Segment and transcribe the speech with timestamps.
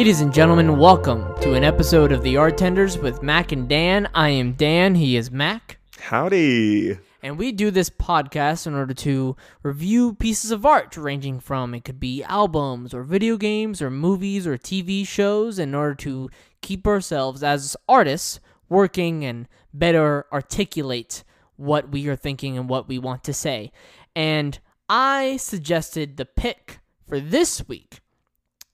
[0.00, 4.08] Ladies and gentlemen, welcome to an episode of The Art Tenders with Mac and Dan.
[4.14, 5.78] I am Dan, he is Mac.
[5.98, 6.98] Howdy.
[7.22, 11.84] And we do this podcast in order to review pieces of art, ranging from it
[11.84, 16.30] could be albums or video games or movies or TV shows, in order to
[16.62, 21.24] keep ourselves as artists working and better articulate
[21.56, 23.70] what we are thinking and what we want to say.
[24.16, 24.58] And
[24.88, 28.00] I suggested the pick for this week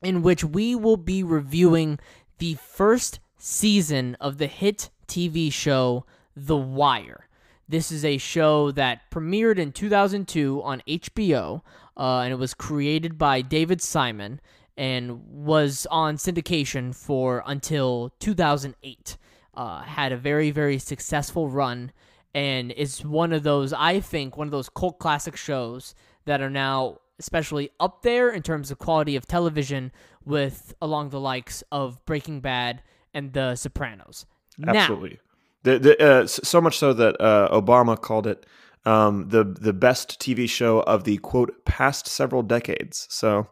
[0.03, 1.99] in which we will be reviewing
[2.39, 7.29] the first season of the hit TV show The Wire.
[7.69, 11.63] This is a show that premiered in 2002 on HBO,
[11.97, 14.41] uh, and it was created by David Simon
[14.77, 19.17] and was on syndication for until 2008.
[19.55, 21.91] Uh, had a very, very successful run,
[22.35, 25.95] and is one of those, I think, one of those cult classic shows
[26.27, 29.93] that are now especially up there in terms of quality of television
[30.25, 32.83] with along the likes of Breaking Bad
[33.15, 34.27] and The Sopranos.
[34.67, 35.19] Absolutely.
[35.65, 38.47] Now, the, the, uh, so much so that uh, Obama called it
[38.85, 43.07] um, the the best TV show of the quote past several decades.
[43.11, 43.49] So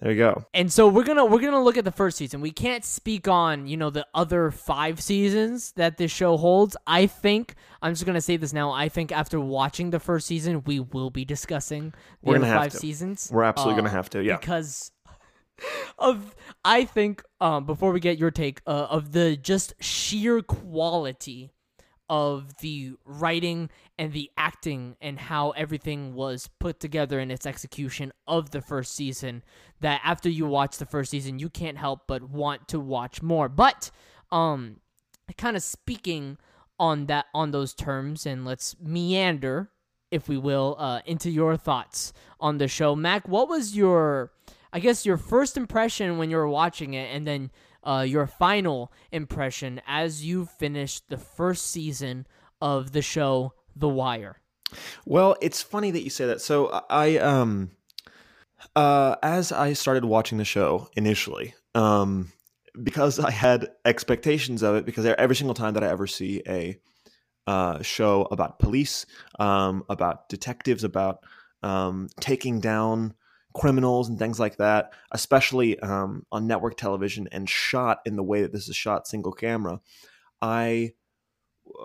[0.00, 0.44] there you go.
[0.54, 2.40] And so we're gonna we're gonna look at the first season.
[2.40, 6.76] We can't speak on you know the other five seasons that this show holds.
[6.86, 8.70] I think I'm just gonna say this now.
[8.70, 12.72] I think after watching the first season, we will be discussing the we're other five
[12.72, 12.78] to.
[12.78, 13.28] seasons.
[13.32, 14.92] We're absolutely uh, gonna have to, yeah, because
[15.98, 21.50] of I think um before we get your take uh, of the just sheer quality
[22.08, 28.12] of the writing and the acting and how everything was put together in its execution
[28.26, 29.42] of the first season
[29.80, 33.48] that after you watch the first season you can't help but want to watch more.
[33.48, 33.90] But
[34.30, 34.76] um
[35.36, 36.38] kind of speaking
[36.78, 39.70] on that on those terms and let's meander
[40.10, 42.96] if we will uh into your thoughts on the show.
[42.96, 44.32] Mac what was your
[44.72, 47.50] i guess your first impression when you were watching it and then
[47.88, 52.26] uh, your final impression as you finished the first season
[52.60, 54.40] of the show The Wire.
[55.06, 56.42] Well, it's funny that you say that.
[56.42, 57.70] So I um
[58.76, 62.32] uh as I started watching the show initially, um
[62.82, 66.78] because I had expectations of it because every single time that I ever see a
[67.46, 69.06] uh, show about police,
[69.38, 71.24] um, about detectives, about
[71.62, 73.14] um, taking down
[73.58, 78.42] criminals and things like that, especially um, on network television and shot in the way
[78.42, 79.80] that this is shot single camera.
[80.40, 80.92] I,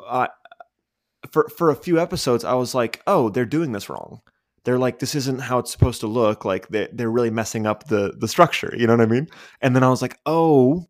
[0.08, 0.30] I,
[1.32, 4.22] for for a few episodes, I was like, oh, they're doing this wrong.
[4.66, 6.46] They're like, this isn't how it's supposed to look.
[6.46, 8.74] Like they they're really messing up the the structure.
[8.78, 9.28] You know what I mean?
[9.62, 10.88] And then I was like, oh,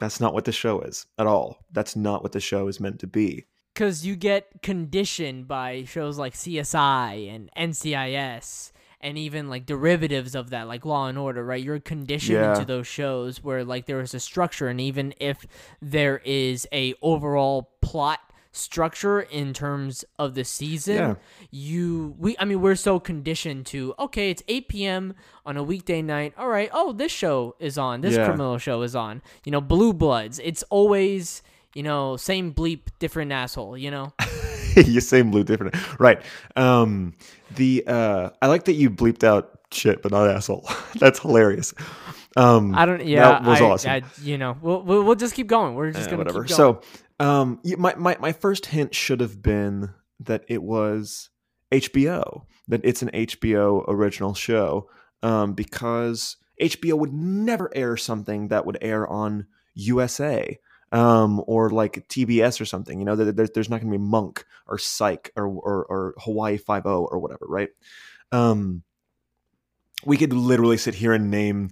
[0.00, 1.58] that's not what the show is at all.
[1.72, 3.46] That's not what the show is meant to be.
[3.74, 10.50] Because you get conditioned by shows like CSI and NCIS and even like derivatives of
[10.50, 12.52] that like law and order right you're conditioned yeah.
[12.52, 15.46] into those shows where like there is a structure and even if
[15.80, 18.20] there is a overall plot
[18.50, 21.14] structure in terms of the season yeah.
[21.50, 25.14] you we i mean we're so conditioned to okay it's 8 p.m
[25.46, 28.24] on a weekday night all right oh this show is on this yeah.
[28.24, 31.42] criminal show is on you know blue bloods it's always
[31.74, 34.12] you know same bleep different asshole you know
[34.86, 36.22] you same blue different right
[36.56, 37.14] um
[37.54, 40.68] the uh, I like that you bleeped out shit, but not asshole.
[40.98, 41.74] That's hilarious.
[42.36, 43.04] Um, I don't.
[43.04, 43.90] Yeah, that was I, awesome.
[43.90, 45.74] I, you know, we'll, we'll, we'll just keep going.
[45.74, 46.46] We're just gonna whatever.
[46.46, 46.82] So,
[47.18, 49.90] um, my, my my first hint should have been
[50.20, 51.30] that it was
[51.72, 52.42] HBO.
[52.68, 54.88] That it's an HBO original show.
[55.22, 60.58] Um, because HBO would never air something that would air on USA
[60.92, 62.98] um, or like TBS or something.
[62.98, 66.56] You know, there's there's not going to be Monk or Psych or or, or Hawaii
[66.56, 67.70] Five O or whatever, right?
[68.32, 68.82] Um,
[70.04, 71.70] we could literally sit here and name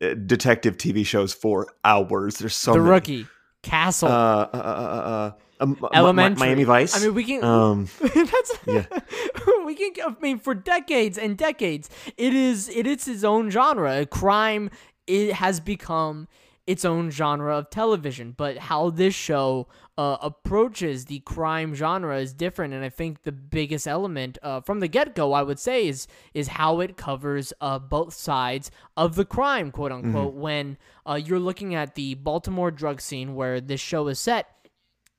[0.00, 2.38] uh, detective TV shows for hours.
[2.38, 2.90] There's so the many.
[2.90, 3.26] rookie,
[3.62, 6.96] Castle, uh, uh, uh, uh um, Elementary, Miami Vice.
[6.96, 7.42] I mean, we can.
[7.42, 8.86] Um, that's yeah.
[9.64, 9.92] we can.
[10.06, 14.06] I mean, for decades and decades, it is it is its own genre.
[14.06, 14.70] Crime
[15.08, 16.28] it has become
[16.68, 18.34] its own genre of television.
[18.36, 23.32] But how this show uh, approaches the crime genre is different, and I think the
[23.32, 27.54] biggest element uh, from the get go, I would say, is is how it covers
[27.62, 30.32] uh, both sides of the crime, quote unquote.
[30.32, 30.40] Mm-hmm.
[30.40, 34.46] When uh, you're looking at the Baltimore drug scene where this show is set.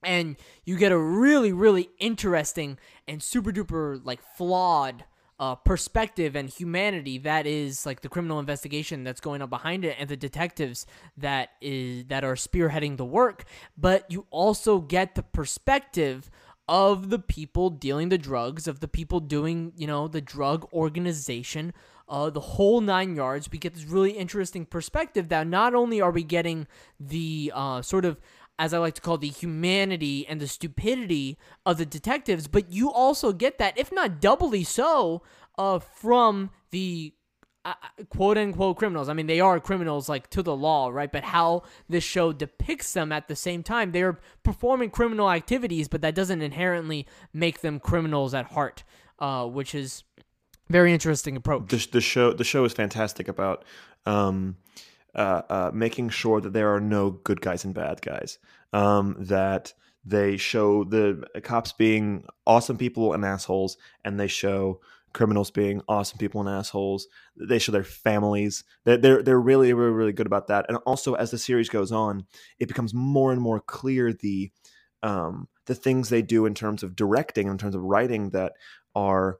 [0.02, 5.04] And you get a really, really interesting and super duper like flawed
[5.40, 9.96] uh, perspective and humanity that is like the criminal investigation that's going on behind it
[10.00, 10.86] and the detectives
[11.18, 13.46] that is that are spearheading the work
[13.78, 16.30] but you also get the perspective
[16.70, 21.74] of the people dealing the drugs, of the people doing, you know, the drug organization,
[22.08, 23.52] uh, the whole nine yards.
[23.52, 26.68] We get this really interesting perspective that not only are we getting
[27.00, 28.20] the uh, sort of,
[28.60, 32.92] as I like to call the humanity and the stupidity of the detectives, but you
[32.92, 35.24] also get that, if not doubly so,
[35.58, 37.14] uh, from the
[37.66, 37.74] uh,
[38.10, 39.08] quote unquote criminals.
[39.10, 41.12] I mean, they are criminals like to the law, right?
[41.12, 46.02] But how this show depicts them at the same time, they're performing criminal activities, but
[46.02, 48.84] that doesn't inherently make them criminals at heart,
[49.20, 50.04] uh, which is
[50.70, 51.70] very interesting approach.
[51.70, 53.64] The, the show the show is fantastic about
[54.06, 54.58] um,
[55.16, 58.38] uh, uh, making sure that there are no good guys and bad guys.
[58.74, 59.74] Um, that
[60.06, 64.80] they show the cops being awesome people and assholes, and they show
[65.14, 67.08] criminals being awesome people and assholes.
[67.36, 68.64] They show their families.
[68.86, 70.66] They're, they're they're really really really good about that.
[70.70, 72.26] And also as the series goes on,
[72.60, 74.52] it becomes more and more clear the
[75.02, 78.54] um, the things they do in terms of directing, in terms of writing that
[78.96, 79.40] are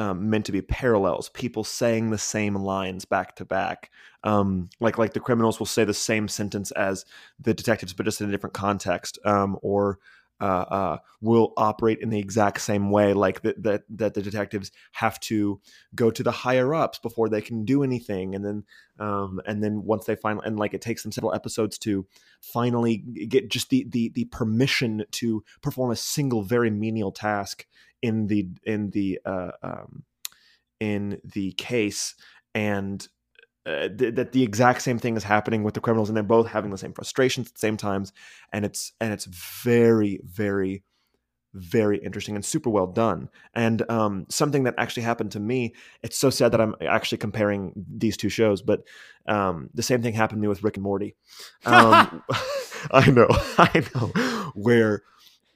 [0.00, 1.28] um, meant to be parallels.
[1.28, 3.90] People saying the same lines back to back,
[4.24, 7.04] um, like like the criminals will say the same sentence as
[7.38, 9.98] the detectives, but just in a different context, um, or
[10.40, 14.72] uh, uh, will operate in the exact same way, like that, that that the detectives
[14.92, 15.60] have to
[15.94, 18.64] go to the higher ups before they can do anything, and then
[18.98, 22.06] um, and then once they finally and like it takes them several episodes to
[22.40, 22.96] finally
[23.28, 27.66] get just the the the permission to perform a single very menial task
[28.02, 30.04] in the in the uh, um,
[30.78, 32.14] in the case,
[32.54, 33.06] and
[33.66, 36.48] uh, th- that the exact same thing is happening with the criminals and they're both
[36.48, 38.12] having the same frustrations at the same times
[38.52, 40.82] and it's and it's very very
[41.52, 43.28] very interesting and super well done.
[43.54, 47.72] And um, something that actually happened to me it's so sad that i'm actually comparing
[47.76, 48.84] these two shows but
[49.26, 51.16] um, the same thing happened to me with rick and morty.
[51.66, 52.22] Um,
[52.90, 54.06] i know i know
[54.54, 55.02] where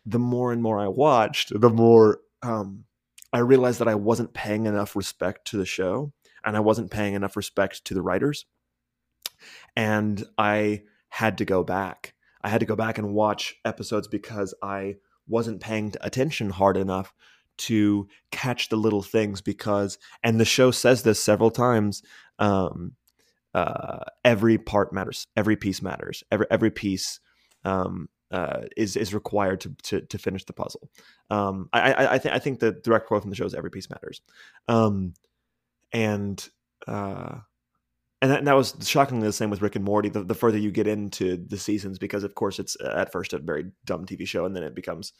[0.06, 2.85] the more and more i watched the more um,
[3.32, 6.12] i realized that i wasn't paying enough respect to the show
[6.44, 8.46] and I wasn't paying enough respect to the writers.
[9.75, 12.14] And I had to go back.
[12.43, 14.96] I had to go back and watch episodes because I
[15.26, 17.14] wasn't paying attention hard enough
[17.56, 22.02] to catch the little things because and the show says this several times
[22.38, 22.93] um,
[23.55, 27.20] uh, every part matters every piece matters every every piece
[27.64, 30.90] um, uh, is is required to, to, to finish the puzzle
[31.31, 33.88] um, I I, I, I think the direct quote from the show is every piece
[33.88, 34.20] matters
[34.69, 35.14] um,
[35.92, 36.48] and
[36.86, 37.38] uh,
[38.25, 40.08] and that, and that, was shockingly the same with Rick and Morty.
[40.08, 43.38] The, the, further you get into the seasons, because of course it's at first a
[43.38, 45.12] very dumb TV show, and then it becomes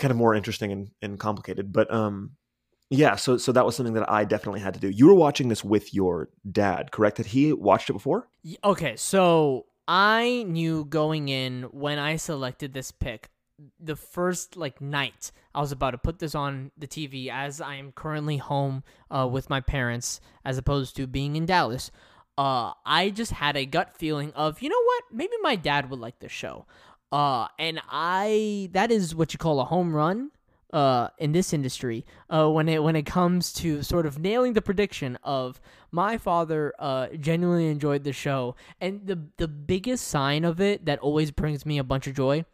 [0.00, 1.72] kind of more interesting and, and complicated.
[1.72, 2.32] But um,
[2.90, 4.88] yeah, so so that was something that I definitely had to do.
[4.88, 7.18] You were watching this with your dad, correct?
[7.18, 8.28] That he watched it before?
[8.64, 13.30] Okay, so I knew going in when I selected this pick
[13.80, 17.74] the first like night I was about to put this on the TV as I
[17.76, 21.90] am currently home uh, with my parents as opposed to being in Dallas.
[22.36, 25.98] Uh, I just had a gut feeling of you know what maybe my dad would
[25.98, 26.66] like this show.
[27.10, 30.30] Uh, and I that is what you call a home run
[30.72, 34.62] uh, in this industry uh, when it when it comes to sort of nailing the
[34.62, 38.54] prediction of my father uh, genuinely enjoyed the show.
[38.80, 42.44] And the the biggest sign of it that always brings me a bunch of joy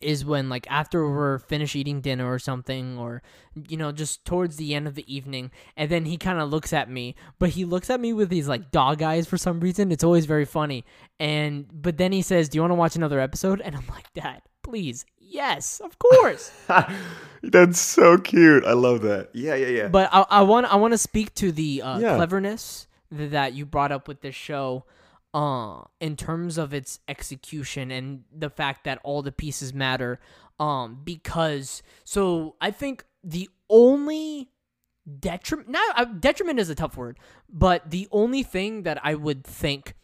[0.00, 3.22] is when like after we're finished eating dinner or something or
[3.68, 6.72] you know just towards the end of the evening and then he kind of looks
[6.72, 9.92] at me but he looks at me with these like dog eyes for some reason.
[9.92, 10.84] It's always very funny.
[11.20, 13.60] And but then he says do you want to watch another episode?
[13.60, 16.52] And i'm like dad please yes of course.
[17.42, 18.64] That's so cute.
[18.64, 19.30] I love that.
[19.34, 19.88] Yeah yeah yeah.
[19.88, 22.16] But i, I want i want to speak to the uh, yeah.
[22.16, 24.84] cleverness that you brought up with this show
[25.34, 30.20] uh in terms of its execution and the fact that all the pieces matter
[30.60, 34.48] um because so i think the only
[35.20, 39.44] detriment now uh, detriment is a tough word but the only thing that i would
[39.44, 39.94] think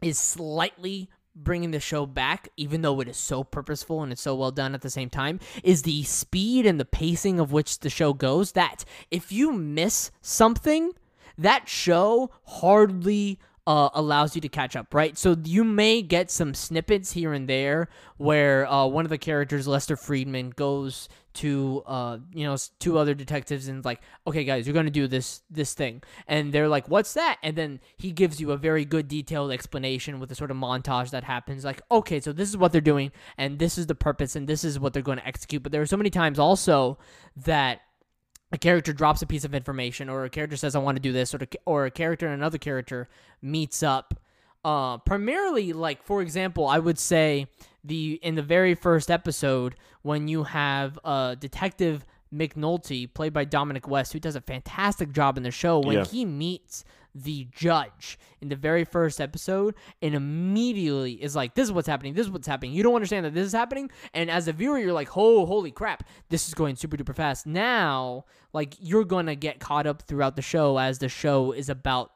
[0.00, 4.34] is slightly bringing the show back even though it is so purposeful and it's so
[4.34, 7.90] well done at the same time is the speed and the pacing of which the
[7.90, 10.92] show goes that if you miss something
[11.38, 15.16] that show hardly uh, allows you to catch up, right?
[15.16, 19.68] So you may get some snippets here and there where uh, one of the characters,
[19.68, 24.74] Lester Freamon, goes to uh, you know two other detectives and like, okay, guys, you're
[24.74, 27.38] gonna do this this thing, and they're like, what's that?
[27.42, 31.10] And then he gives you a very good detailed explanation with a sort of montage
[31.10, 34.34] that happens, like, okay, so this is what they're doing, and this is the purpose,
[34.34, 35.62] and this is what they're going to execute.
[35.62, 36.98] But there are so many times also
[37.36, 37.82] that
[38.52, 41.12] a character drops a piece of information or a character says I want to do
[41.12, 43.08] this or or a character and another character
[43.40, 44.14] meets up
[44.64, 47.46] Uh, primarily, like for example, I would say
[47.82, 53.86] the in the very first episode when you have uh Detective McNulty, played by Dominic
[53.88, 56.04] West, who does a fantastic job in the show, when Yeah.
[56.04, 61.72] he meets the judge in the very first episode and immediately is like, This is
[61.72, 62.72] what's happening, this is what's happening.
[62.72, 63.90] You don't understand that this is happening.
[64.14, 67.46] And as a viewer, you're like, Oh, holy crap, this is going super duper fast.
[67.46, 72.12] Now, like, you're gonna get caught up throughout the show as the show is about,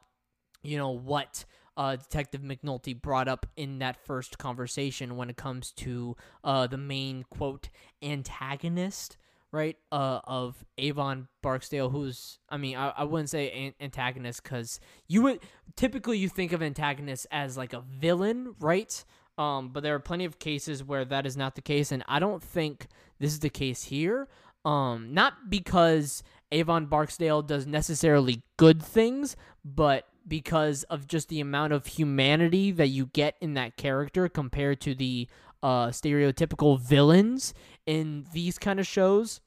[0.63, 1.45] you know, what
[1.77, 6.77] uh, Detective McNulty brought up in that first conversation when it comes to uh, the
[6.77, 7.69] main quote
[8.01, 9.15] antagonist,
[9.51, 9.77] right?
[9.91, 15.21] Uh, of Avon Barksdale, who's I mean I, I wouldn't say an- antagonist because you
[15.23, 15.39] would
[15.75, 19.03] typically you think of antagonist as like a villain, right?
[19.37, 22.19] Um, but there are plenty of cases where that is not the case, and I
[22.19, 22.87] don't think
[23.19, 24.27] this is the case here.
[24.65, 31.73] Um, not because Avon Barksdale does necessarily good things, but because of just the amount
[31.73, 35.27] of humanity that you get in that character compared to the
[35.63, 37.53] uh, stereotypical villains
[37.85, 39.41] in these kind of shows.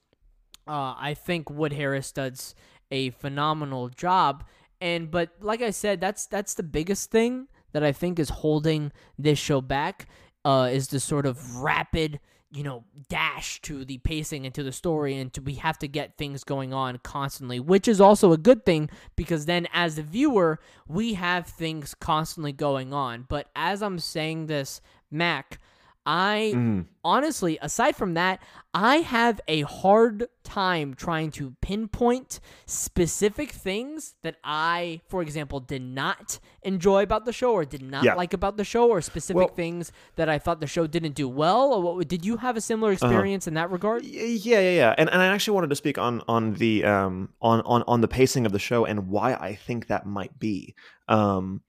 [0.67, 2.55] Uh, I think Wood Harris does
[2.91, 4.45] a phenomenal job,
[4.81, 8.93] and but like I said, that's that's the biggest thing that I think is holding
[9.19, 10.09] this show back.
[10.45, 12.19] Uh, is the sort of rapid,
[12.51, 15.89] you know, dash to the pacing and to the story, and to we have to
[15.89, 20.03] get things going on constantly, which is also a good thing because then as the
[20.03, 23.27] viewer, we have things constantly going on.
[23.29, 25.59] But as I'm saying this, Mac,
[26.07, 26.87] I Mhm.
[27.05, 28.41] honestly, aside from that,
[28.73, 35.83] I have a hard time trying to pinpoint specific things that I, for example, did
[35.83, 38.15] not enjoy about the show or did not Yeah.
[38.15, 41.29] like about the show, or specific Well- things that I thought the show didn't do
[41.29, 41.73] well.
[41.75, 44.05] Or what, did you have a similar experience in that regard?
[44.05, 44.25] Yeah,
[44.61, 44.95] yeah, yeah.
[44.97, 48.09] And and I actually wanted to speak on on the um on on on the
[48.09, 50.75] pacing of the show and why I think that might be.
[51.09, 51.63] Um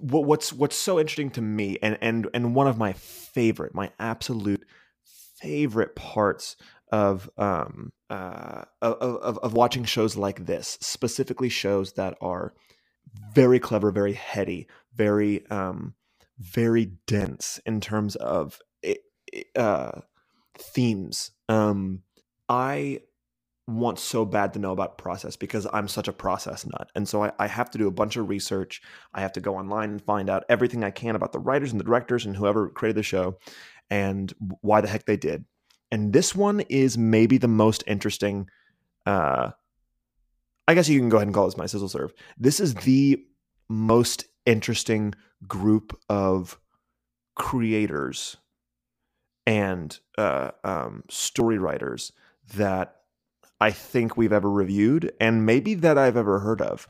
[0.00, 4.64] what's what's so interesting to me and and and one of my favorite, my absolute
[5.40, 6.56] favorite parts
[6.90, 12.52] of um uh of of, of watching shows like this, specifically shows that are
[13.34, 15.94] very clever, very heady, very um
[16.38, 18.98] very dense in terms of it,
[19.32, 20.00] it, uh
[20.58, 21.30] themes.
[21.48, 22.02] Um,
[22.48, 23.00] I
[23.68, 26.90] want so bad to know about process because I'm such a process nut.
[26.94, 28.80] And so I, I have to do a bunch of research.
[29.12, 31.78] I have to go online and find out everything I can about the writers and
[31.78, 33.38] the directors and whoever created the show
[33.90, 34.32] and
[34.62, 35.44] why the heck they did.
[35.90, 38.48] And this one is maybe the most interesting.
[39.04, 39.50] Uh,
[40.66, 42.14] I guess you can go ahead and call this my sizzle serve.
[42.38, 43.22] This is the
[43.68, 45.14] most interesting
[45.46, 46.58] group of
[47.34, 48.38] creators
[49.46, 52.12] and uh, um, story writers
[52.54, 52.97] that
[53.60, 56.86] I think we've ever reviewed, and maybe that I've ever heard of,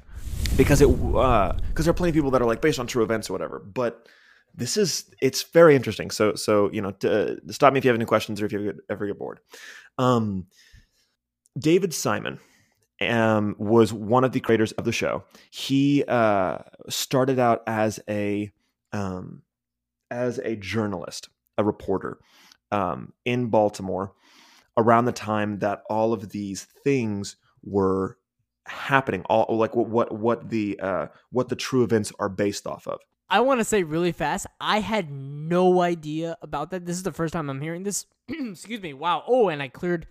[0.56, 3.30] because it because there are plenty of people that are like based on true events
[3.30, 3.58] or whatever.
[3.58, 4.06] But
[4.54, 6.10] this is it's very interesting.
[6.10, 8.74] So so you know, to, stop me if you have any questions or if you
[8.90, 9.40] ever get bored.
[9.96, 10.46] Um,
[11.58, 12.38] David Simon
[13.00, 15.24] um, was one of the creators of the show.
[15.50, 16.58] He uh,
[16.88, 18.52] started out as a
[18.92, 19.42] um,
[20.10, 22.18] as a journalist, a reporter
[22.70, 24.12] um, in Baltimore
[24.78, 28.16] around the time that all of these things were
[28.66, 32.86] happening all like what what what the uh what the true events are based off
[32.86, 36.86] of I want to say really fast, I had no idea about that.
[36.86, 38.06] This is the first time I'm hearing this.
[38.28, 38.94] Excuse me.
[38.94, 39.22] Wow.
[39.26, 40.06] Oh, and I cleared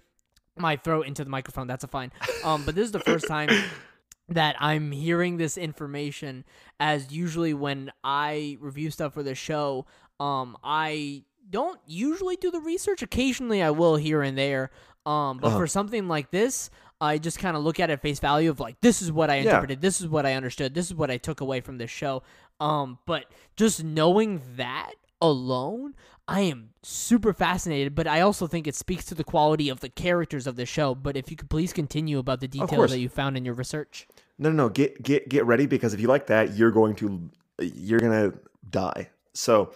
[0.55, 1.65] my throat into the microphone.
[1.65, 2.11] That's a fine.
[2.43, 3.49] Um, but this is the first time
[4.29, 6.45] that I'm hearing this information.
[6.79, 9.87] As usually when I review stuff for the show,
[10.19, 13.01] um, I don't usually do the research.
[13.01, 14.71] Occasionally, I will here and there.
[15.05, 15.57] Um, but Uh-huh.
[15.59, 18.79] for something like this, I just kind of look at it face value of like,
[18.81, 19.43] this is what I Yeah.
[19.43, 22.23] interpreted, this is what I understood, this is what I took away from this show.
[22.59, 23.25] Um, but
[23.55, 25.95] just knowing that alone,
[26.27, 27.95] I am super fascinated.
[27.95, 30.93] But I also think it speaks to the quality of the characters of the show.
[30.95, 34.07] But if you could please continue about the details that you found in your research.
[34.39, 37.29] no no no get get get ready because if you like that you're going to
[37.59, 38.31] you're gonna
[38.69, 39.71] die so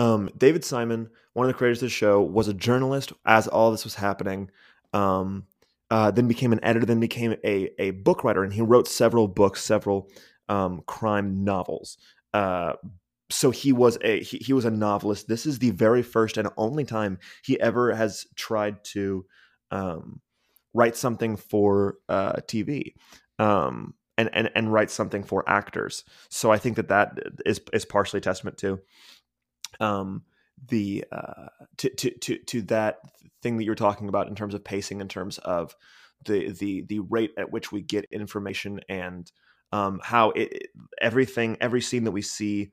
[0.00, 3.70] um david simon one of the creators of the show was a journalist as all
[3.70, 4.50] this was happening.
[4.92, 5.44] Um
[5.90, 9.26] uh, then became an editor then became a, a book writer and he wrote several
[9.26, 10.08] books several
[10.48, 11.96] um, crime novels.
[12.34, 12.74] Uh,
[13.30, 15.28] so he was a he, he was a novelist.
[15.28, 19.24] This is the very first and only time he ever has tried to
[19.70, 20.20] um,
[20.74, 22.94] write something for uh, tv
[23.38, 26.04] um, and, and and write something for actors.
[26.28, 28.80] So I think that that is is partially testament to
[29.78, 30.22] um,
[30.68, 31.48] the uh,
[31.78, 32.98] to, to to to that
[33.42, 35.74] thing that you're talking about in terms of pacing, in terms of
[36.24, 39.30] the the the rate at which we get information and
[39.72, 40.68] um, how it
[41.00, 42.72] everything every scene that we see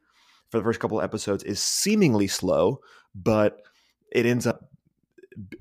[0.50, 2.80] for the first couple of episodes is seemingly slow,
[3.13, 3.62] but
[4.12, 4.72] it ends up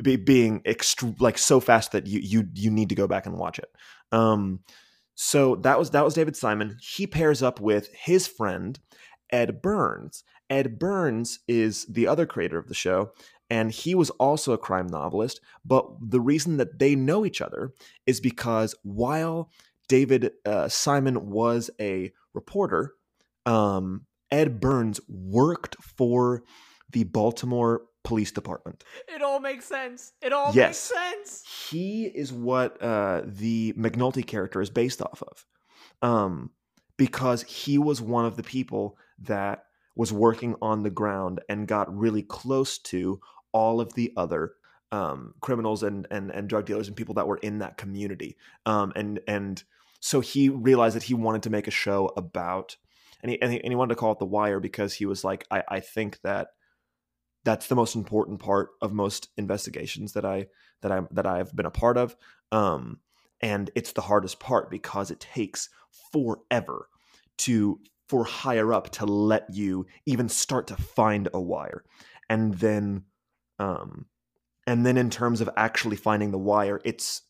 [0.02, 3.36] be, being extre- like so fast that you you you need to go back and
[3.36, 3.70] watch it.
[4.12, 4.60] Um,
[5.14, 6.76] so that was that was David Simon.
[6.80, 8.78] He pairs up with his friend
[9.30, 10.24] Ed Burns.
[10.48, 13.12] Ed Burns is the other creator of the show,
[13.50, 15.40] and he was also a crime novelist.
[15.64, 17.72] But the reason that they know each other
[18.06, 19.50] is because while
[19.88, 22.94] David uh, Simon was a reporter,
[23.44, 26.42] um, Ed Burns worked for
[26.90, 28.84] the Baltimore Police Department.
[29.08, 30.12] It all makes sense.
[30.22, 30.92] It all Yes.
[30.92, 31.70] makes sense.
[31.70, 36.50] He is what uh, the McNulty character is based off of, um,
[36.96, 41.94] because he was one of the people that was working on the ground and got
[41.96, 43.20] really close to
[43.52, 44.52] all of the other
[44.92, 48.36] um, criminals and, and and drug dealers and people that were in that community.
[48.64, 49.62] Um, and and
[50.00, 52.76] so he realized that he wanted to make a show about,
[53.22, 55.24] and he and he, and he wanted to call it The Wire because he was
[55.24, 56.48] like, I, I think that
[57.44, 60.46] that's the most important part of most investigations that I
[60.82, 62.14] that I that I've been a part of.
[62.52, 63.00] Um,
[63.40, 65.68] and it's the hardest part because it takes
[66.12, 66.88] forever
[67.38, 71.84] to for higher up to let you even start to find a wire,
[72.28, 73.04] and then,
[73.58, 74.06] um,
[74.66, 77.22] and then in terms of actually finding the wire, it's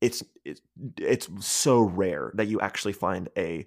[0.00, 0.60] it's it's,
[0.98, 3.66] it's so rare that you actually find a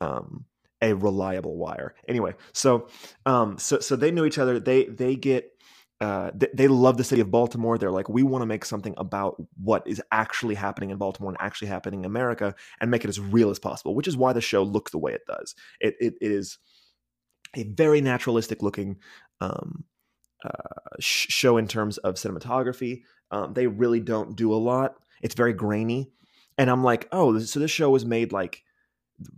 [0.00, 0.44] um,
[0.80, 1.94] a reliable wire.
[2.06, 2.88] Anyway, so
[3.26, 4.60] um, so so they knew each other.
[4.60, 5.52] They they get
[6.00, 7.76] uh, they, they love the city of Baltimore.
[7.76, 11.40] They're like, we want to make something about what is actually happening in Baltimore and
[11.40, 13.94] actually happening in America, and make it as real as possible.
[13.94, 15.54] Which is why the show looks the way it does.
[15.80, 16.58] It it, it is
[17.56, 18.98] a very naturalistic looking
[19.40, 19.84] um,
[20.44, 23.02] uh, sh- show in terms of cinematography.
[23.30, 24.94] Um, they really don't do a lot.
[25.20, 26.12] It's very grainy,
[26.56, 28.62] and I'm like, oh, so this show was made like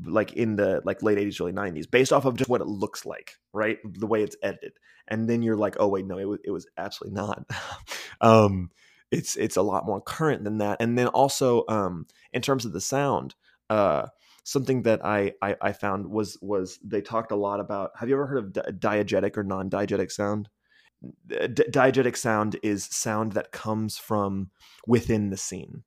[0.04, 3.06] like in the like late 80s early 90s based off of just what it looks
[3.06, 3.78] like right?
[3.84, 4.72] The way it's edited.
[5.08, 7.44] And then you're like oh wait no it was, it was actually not.
[8.22, 8.70] Um
[9.10, 10.76] it's it's a lot more current than that.
[10.80, 13.34] And then also um in terms of the sound
[13.70, 14.08] uh
[14.44, 18.14] something that I, I i found was was they talked a lot about have you
[18.14, 18.72] ever heard of di-
[19.04, 20.48] diegetic or non-diegetic sound?
[21.26, 24.50] D- diegetic sound is sound that comes from
[24.86, 25.84] within the scene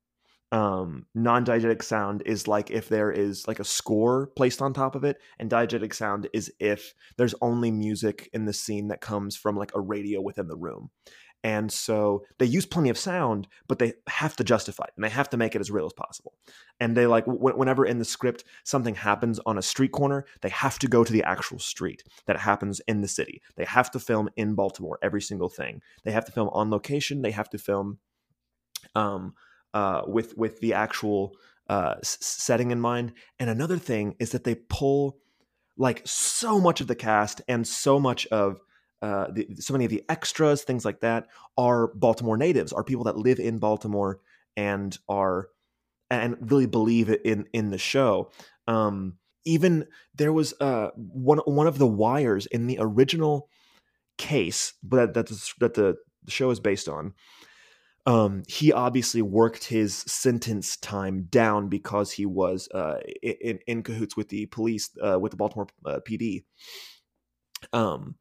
[0.53, 5.03] um, non-diegetic sound is like if there is like a score placed on top of
[5.03, 9.57] it and diegetic sound is if there's only music in the scene that comes from
[9.57, 10.91] like a radio within the room.
[11.43, 15.09] And so they use plenty of sound but they have to justify it and they
[15.09, 16.35] have to make it as real as possible.
[16.79, 20.49] And they like w- whenever in the script something happens on a street corner they
[20.49, 23.41] have to go to the actual street that happens in the city.
[23.55, 25.81] They have to film in baltimore every single thing.
[26.03, 27.23] They have to film on location.
[27.23, 27.97] They have to film
[28.93, 29.33] um
[29.73, 31.35] uh, with with the actual
[31.69, 33.13] uh, s- setting in mind.
[33.39, 35.17] And another thing is that they pull
[35.77, 38.59] like so much of the cast and so much of
[39.01, 43.03] uh, the, so many of the extras, things like that, are Baltimore natives, are people
[43.05, 44.19] that live in Baltimore
[44.55, 45.49] and are
[46.09, 48.31] and really believe in in the show.
[48.67, 53.49] Um, even there was uh, one one of the wires in the original
[54.17, 55.27] case, that that
[55.59, 57.13] that the show is based on
[58.05, 64.17] um, he obviously worked his sentence time down because he was uh, in, in cahoots
[64.17, 66.43] with the police, uh, with the Baltimore uh, PD.
[67.71, 68.15] Um,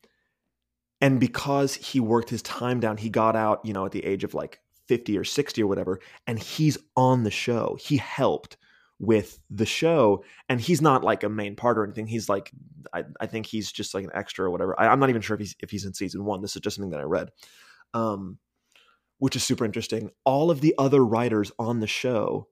[1.01, 4.23] and because he worked his time down, he got out, you know, at the age
[4.23, 7.77] of like 50 or 60 or whatever, and he's on the show.
[7.81, 8.57] He helped
[9.01, 12.07] with the show, and he's not like a main part or anything.
[12.07, 12.53] He's like,
[12.95, 14.79] I, I think he's just like an extra or whatever.
[14.81, 16.41] I, I'm not even sure if he's if he's in season one.
[16.41, 17.31] This is just something that I read.
[17.95, 18.39] Um,
[19.23, 20.11] which is super interesting.
[20.25, 22.49] All of the other writers on the show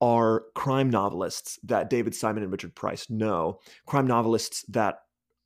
[0.00, 5.00] are crime novelists that David Simon and Richard Price know, crime novelists that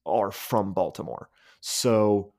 [0.07, 1.29] are from Baltimore.
[1.61, 2.35] So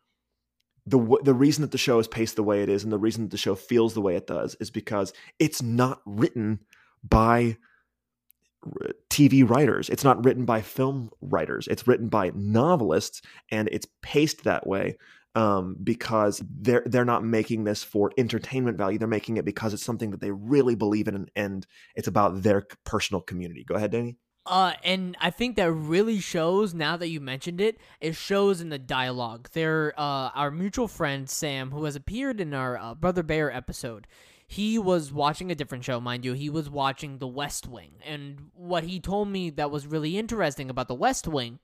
[0.85, 3.23] the the reason that the show is paced the way it is and the reason
[3.23, 6.61] that the show feels the way it does is because it's not written
[7.03, 7.57] by
[9.09, 9.89] TV writers.
[9.89, 11.67] It's not written by film writers.
[11.67, 14.95] It's written by novelists and it's paced that way
[15.35, 18.97] um, because they're they're not making this for entertainment value.
[18.97, 22.41] They're making it because it's something that they really believe in, and, and it's about
[22.41, 23.63] their personal community.
[23.63, 24.17] Go ahead, Danny.
[24.47, 27.79] Uh, and I think that really shows now that you mentioned it.
[27.99, 29.49] It shows in the dialogue.
[29.53, 34.05] There, uh, our mutual friend Sam, who has appeared in our uh, Brother Bear episode,
[34.47, 36.33] he was watching a different show, mind you.
[36.33, 40.69] He was watching The West Wing, and what he told me that was really interesting
[40.69, 41.59] about The West Wing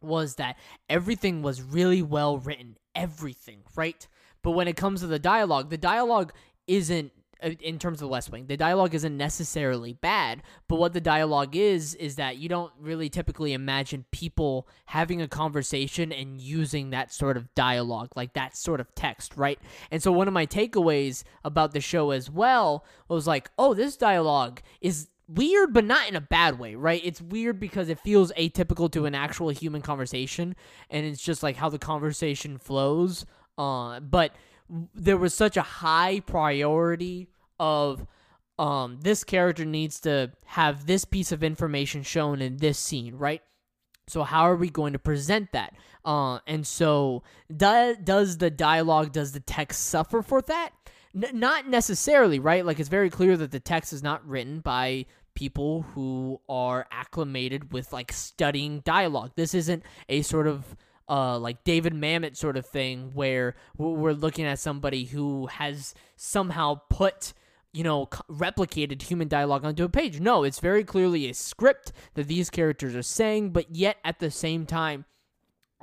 [0.00, 0.56] was that
[0.88, 4.06] everything was really well written, everything, right?
[4.42, 6.32] But when it comes to the dialogue, the dialogue
[6.66, 8.46] isn't uh, in terms of the West Wing.
[8.46, 13.08] The dialogue isn't necessarily bad, but what the dialogue is is that you don't really
[13.08, 18.80] typically imagine people having a conversation and using that sort of dialogue, like that sort
[18.80, 19.58] of text, right?
[19.90, 23.96] And so one of my takeaways about the show as well was like, oh, this
[23.96, 27.00] dialogue is weird but not in a bad way right?
[27.04, 30.54] It's weird because it feels atypical to an actual human conversation
[30.90, 33.24] and it's just like how the conversation flows
[33.56, 34.32] uh but
[34.94, 38.06] there was such a high priority of
[38.58, 43.42] um this character needs to have this piece of information shown in this scene right?
[44.06, 45.74] So how are we going to present that?
[46.04, 47.22] Uh and so
[47.54, 50.70] do, does the dialogue does the text suffer for that
[51.14, 55.06] N- not necessarily right like it's very clear that the text is not written by
[55.34, 60.76] people who are acclimated with like studying dialogue this isn't a sort of
[61.08, 66.80] uh, like David Mamet sort of thing, where we're looking at somebody who has somehow
[66.88, 67.34] put
[67.74, 70.20] you know, replicated human dialogue onto a page.
[70.20, 74.30] No, it's very clearly a script that these characters are saying, but yet at the
[74.30, 75.04] same time,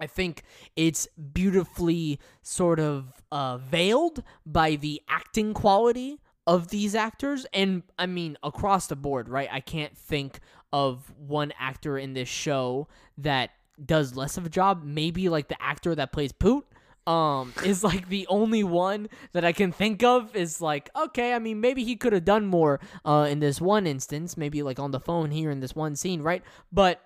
[0.02, 0.44] I think
[0.76, 7.46] it's beautifully sort of uh, veiled by the acting quality of these actors.
[7.54, 9.48] And I mean, across the board, right?
[9.52, 10.40] I can't think
[10.74, 12.88] of one actor in this show
[13.20, 13.52] that
[13.84, 14.84] does less of a job.
[14.84, 16.66] Maybe like the actor that plays Poot
[17.08, 21.40] um is like the only one that I can think of is like okay I
[21.40, 24.92] mean maybe he could have done more uh in this one instance maybe like on
[24.92, 27.02] the phone here in this one scene right but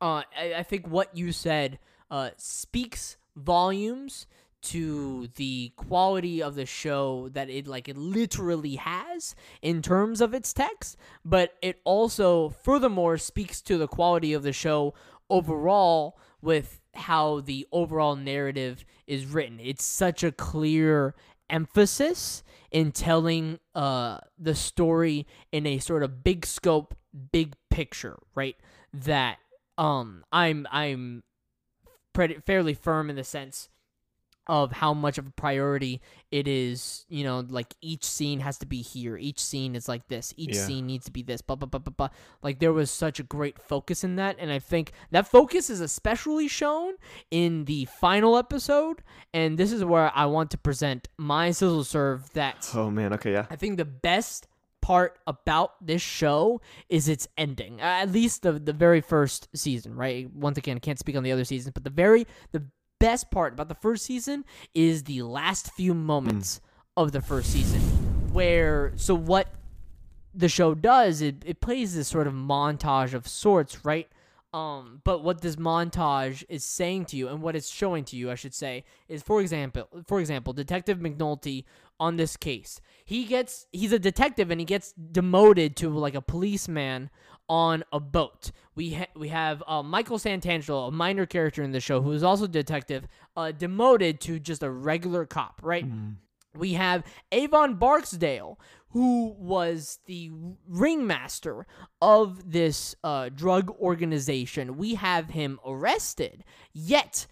[0.00, 1.78] uh I, I think what you said
[2.12, 4.28] uh speaks volumes
[4.62, 10.32] to the quality of the show that it like it literally has in terms of
[10.32, 14.94] its text but it also furthermore speaks to the quality of the show
[15.28, 19.58] overall with how the overall narrative is written.
[19.60, 21.14] It's such a clear
[21.48, 26.94] emphasis in telling uh, the story in a sort of big scope,
[27.32, 28.56] big picture, right?
[28.92, 29.38] That
[29.78, 31.22] um, I'm I'm
[32.12, 33.68] pretty fairly firm in the sense
[34.48, 36.00] of how much of a priority
[36.32, 39.16] it is, you know, like each scene has to be here.
[39.16, 40.34] Each scene is like this.
[40.36, 40.66] Each yeah.
[40.66, 41.40] scene needs to be this.
[41.42, 42.08] Blah, blah, blah, blah, blah.
[42.42, 44.36] Like there was such a great focus in that.
[44.40, 46.94] And I think that focus is especially shown
[47.30, 49.02] in the final episode.
[49.32, 52.68] And this is where I want to present my sizzle serve that.
[52.74, 53.12] Oh, man.
[53.12, 53.32] Okay.
[53.32, 53.46] Yeah.
[53.48, 54.48] I think the best
[54.82, 57.80] part about this show is its ending.
[57.80, 60.30] At least the the very first season, right?
[60.34, 62.64] Once again, I can't speak on the other seasons, but the very the
[63.02, 67.02] best part about the first season is the last few moments mm.
[67.02, 67.80] of the first season.
[68.32, 69.48] Where, so what
[70.32, 74.08] the show does, it, it plays this sort of montage of sorts, right?
[74.54, 78.30] Um, but what this montage is saying to you, and what it's showing to you,
[78.30, 81.64] I should say, is for example, for example, Detective McNulty
[81.98, 86.22] on this case, he gets he's a detective and he gets demoted to like a
[86.22, 87.10] policeman
[87.48, 88.50] on a boat.
[88.74, 92.22] We ha- we have uh, Michael Santangelo, a minor character in the show, who is
[92.22, 95.60] also a detective, uh, demoted to just a regular cop.
[95.62, 95.86] Right.
[95.86, 96.16] Mm.
[96.54, 98.58] We have Avon Barksdale,
[98.90, 100.30] who was the
[100.68, 101.66] ringmaster
[102.00, 104.76] of this uh, drug organization.
[104.76, 107.26] We have him arrested, yet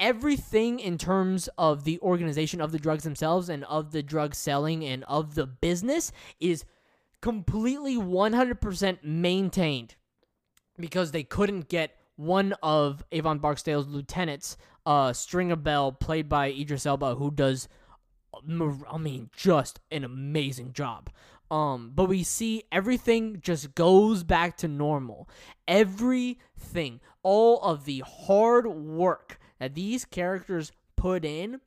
[0.00, 4.84] everything in terms of the organization of the drugs themselves and of the drug selling
[4.84, 6.10] and of the business
[6.40, 6.64] is
[7.20, 9.94] completely 100% maintained
[10.78, 16.86] because they couldn't get one of Avon Barksdale's lieutenants, uh, Stringer Bell, played by Idris
[16.86, 17.68] Elba, who does,
[18.34, 21.10] I mean, just an amazing job.
[21.50, 25.28] Um, but we see everything just goes back to normal.
[25.66, 31.60] Everything, all of the hard work that these characters put in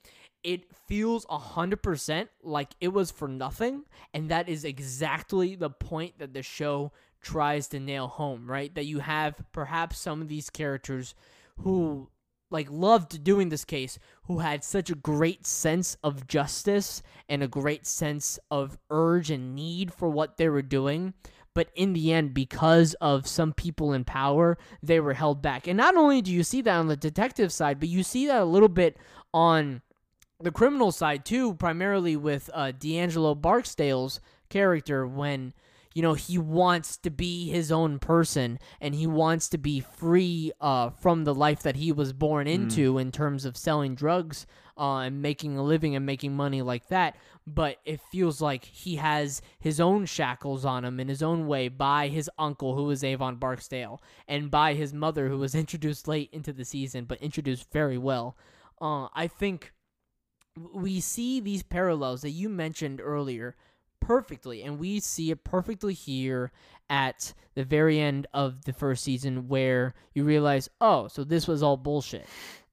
[0.44, 3.84] it feels 100% like it was for nothing.
[4.14, 8.74] And that is exactly the point that the show tries to nail home, right?
[8.76, 11.16] That you have perhaps some of these characters
[11.62, 12.10] who
[12.52, 17.48] like loved doing this case who had such a great sense of justice and a
[17.48, 21.14] great sense of urge and need for what they were doing
[21.54, 25.68] but in the end because of some people in power they were held back.
[25.68, 28.42] And not only do you see that on the detective side but you see that
[28.42, 28.98] a little bit
[29.34, 29.82] on
[30.40, 35.54] the criminal side too, primarily with uh, D'Angelo Barksdale's character when
[35.94, 40.52] you know he wants to be his own person and he wants to be free
[40.62, 42.54] uh, from the life that he was born mm.
[42.54, 43.02] into mm.
[43.02, 44.46] in terms of selling drugs
[44.78, 47.16] uh, and making a living and making money like that.
[47.46, 51.68] But it feels like he has his own shackles on him in his own way
[51.68, 56.30] by his uncle, who is Avon Barksdale, and by his mother, who was introduced late
[56.32, 58.38] into the season, but introduced very well.
[58.82, 59.74] Uh, I think
[60.74, 63.56] we see these parallels that you mentioned earlier
[64.06, 66.52] perfectly, and we see it perfectly here
[66.90, 71.64] at the very end of the first season, where you realize, oh, so this was
[71.64, 72.28] all bullshit.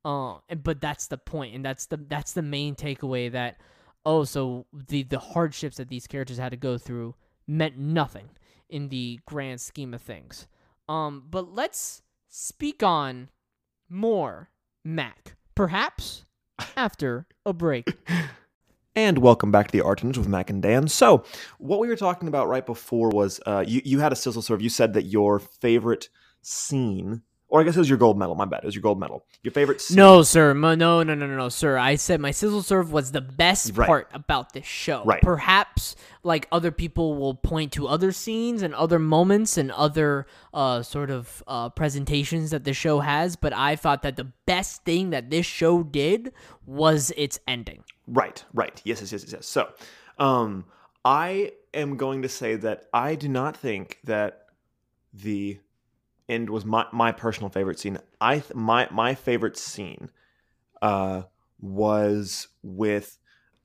[0.04, 3.60] Uh, and- but that's the point, and that's the that's the main takeaway that,
[4.04, 7.14] oh, so the the hardships that these characters had to go through
[7.46, 8.30] meant nothing
[8.68, 10.46] in the grand scheme of things.
[10.88, 13.28] Um, but let's speak on
[13.88, 14.50] more
[14.84, 16.24] Mac, perhaps
[16.76, 17.92] after a break.
[18.96, 20.88] And welcome back to the Artenders with Mac and Dan.
[20.88, 21.22] So,
[21.58, 24.60] what we were talking about right before was uh, you you had a sizzle serve.
[24.60, 26.08] You said that your favorite
[26.42, 28.34] scene, or I guess it was your gold medal.
[28.34, 29.24] My bad, it was your gold medal.
[29.42, 29.96] Your favorite scene.
[29.96, 30.54] No, sir.
[30.54, 31.76] No, no, no, no, no, sir.
[31.76, 33.86] I said my sizzle serve was the best Right.
[33.86, 35.02] part about this show.
[35.04, 35.20] Right.
[35.20, 40.82] Perhaps like other people will point to other scenes and other moments and other uh
[40.82, 45.10] sort of uh presentations that the show has, but I thought that the best thing
[45.10, 46.32] that this show did
[46.66, 47.84] was its ending.
[48.06, 48.80] Right, right.
[48.84, 49.46] Yes, yes, yes, yes, yes.
[49.46, 49.68] So,
[50.18, 50.64] um,
[51.04, 54.46] I am going to say that I do not think that
[55.14, 55.58] the
[56.30, 57.98] end was my, my personal favorite scene.
[58.20, 60.10] I th- my my favorite scene
[60.80, 61.22] uh,
[61.60, 63.18] was with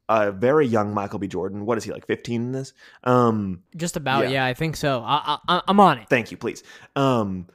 [0.09, 1.27] a very young Michael B.
[1.27, 1.65] Jordan.
[1.65, 2.05] What is he like?
[2.05, 2.73] Fifteen in this?
[3.03, 4.29] Um, Just about, Yeah.
[4.31, 5.01] yeah, I think so.
[5.05, 6.09] I, I, I'm on it.
[6.09, 6.63] thank you, please.
[6.95, 7.47] Um,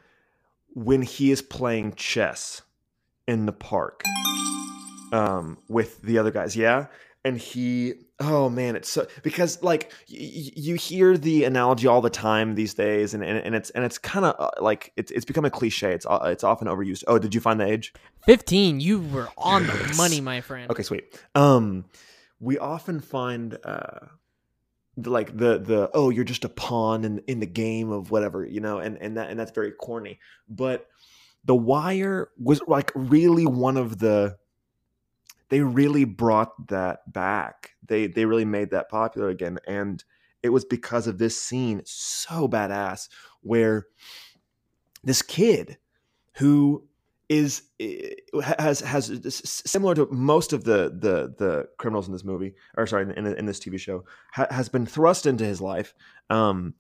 [0.75, 2.63] when he is playing chess
[3.27, 4.03] in the park
[5.13, 6.87] um, with the other guys, yeah,
[7.25, 10.17] and he, oh man, it's so because like y-
[10.57, 13.99] you hear the analogy all the time these days, and and, and it's and it's
[13.99, 15.93] kind of uh, like it's it's become a cliche.
[15.93, 17.05] It's uh, it's often overused.
[17.07, 17.93] Oh, did you find the age?
[18.27, 20.71] 15, you were on the money, my friend.
[20.71, 21.19] Okay, sweet.
[21.35, 21.85] Um,
[22.39, 24.07] we often find uh,
[24.97, 28.61] like the the oh, you're just a pawn in in the game of whatever, you
[28.61, 30.19] know, and and that and that's very corny.
[30.49, 30.87] But
[31.45, 34.37] The Wire was like really one of the.
[35.51, 37.73] They really brought that back.
[37.87, 40.03] They they really made that popular again, and
[40.43, 43.09] it was because of this scene so badass
[43.43, 43.87] where
[45.05, 45.79] this kid
[46.37, 46.87] who
[47.29, 48.11] is eh,
[48.59, 49.21] has has
[49.65, 53.47] similar to most of the the the criminals in this movie or sorry in, in
[53.47, 55.95] this TV show ha, has been thrust into his life
[56.29, 56.75] um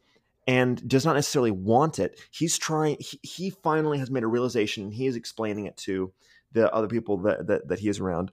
[0.48, 4.84] and does not necessarily want it he's trying he, he finally has made a realization
[4.84, 6.12] and he is explaining it to
[6.52, 8.32] the other people that, that that he is around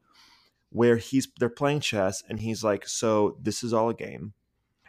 [0.69, 4.33] where he's they're playing chess and he's like so this is all a game.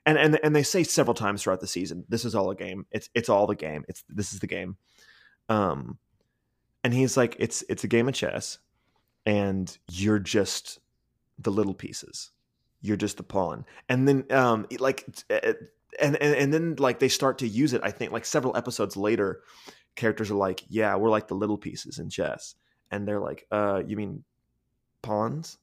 [0.04, 2.86] And and and they say several times throughout the season this is all a game.
[2.90, 3.84] It's it's all the game.
[3.88, 4.76] It's this is the game.
[5.48, 5.98] Um
[6.82, 8.58] and he's like it's it's a game of chess
[9.26, 10.80] and you're just
[11.38, 12.30] the little pieces.
[12.80, 13.64] You're just the pawn.
[13.88, 15.52] And then um like uh,
[16.00, 18.94] and, and and then like they start to use it i think like several episodes
[18.94, 19.40] later
[19.96, 22.54] characters are like yeah we're like the little pieces in chess.
[22.90, 24.24] And they're like uh you mean
[25.02, 25.58] pawns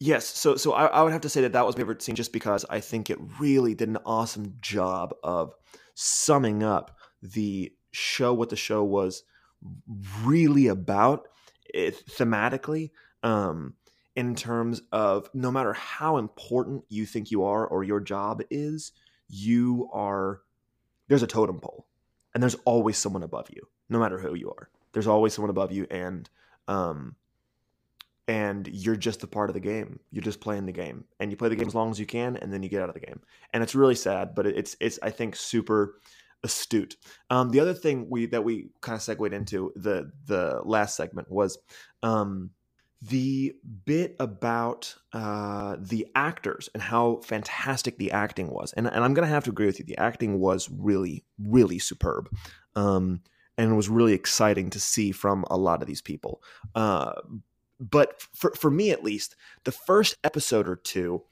[0.00, 2.16] yes so so I, I would have to say that that was my favorite scene
[2.16, 5.54] just because i think it really did an awesome job of
[5.94, 9.22] summing up the show what the show was
[10.24, 11.28] really about
[11.72, 12.90] it, thematically
[13.22, 13.74] um,
[14.14, 18.92] in terms of no matter how important you think you are or your job is,
[19.28, 20.42] you are
[21.08, 21.86] there's a totem pole
[22.34, 24.68] and there's always someone above you, no matter who you are.
[24.92, 26.28] There's always someone above you and
[26.68, 27.16] um
[28.28, 30.00] and you're just a part of the game.
[30.10, 32.36] You're just playing the game, and you play the game as long as you can,
[32.36, 33.20] and then you get out of the game.
[33.52, 36.00] And it's really sad, but it's it's I think super
[36.42, 36.96] astute.
[37.30, 41.30] Um, the other thing we that we kind of segued into the the last segment
[41.30, 41.58] was
[42.02, 42.50] um,
[43.02, 48.72] the bit about uh, the actors and how fantastic the acting was.
[48.72, 49.84] And, and I'm going to have to agree with you.
[49.84, 52.30] The acting was really, really superb.
[52.74, 53.20] Um,
[53.58, 56.42] and it was really exciting to see from a lot of these people.
[56.74, 57.12] Uh,
[57.78, 61.22] but for, for me, at least, the first episode or two,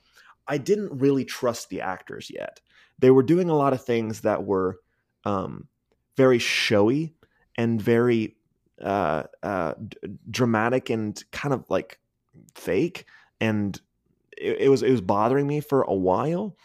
[0.46, 2.60] I didn't really trust the actors yet.
[2.98, 4.78] They were doing a lot of things that were
[5.24, 5.68] um,
[6.16, 7.14] very showy
[7.56, 8.36] and very
[8.82, 9.96] uh, uh, d-
[10.30, 11.98] dramatic and kind of like
[12.54, 13.06] fake,
[13.40, 13.80] and
[14.36, 16.56] it, it was it was bothering me for a while,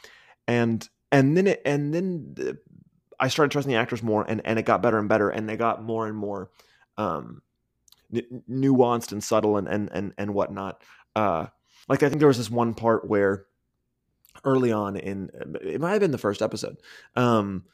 [0.47, 2.57] and and then it and then the,
[3.19, 5.57] I started trusting the actors more, and and it got better and better, and they
[5.57, 6.49] got more and more
[6.97, 7.41] um,
[8.13, 10.81] n- nuanced and subtle and and and and whatnot.
[11.15, 11.47] Uh,
[11.87, 13.45] like I think there was this one part where
[14.43, 15.29] early on in
[15.61, 16.77] it might have been the first episode.
[17.15, 17.65] Um,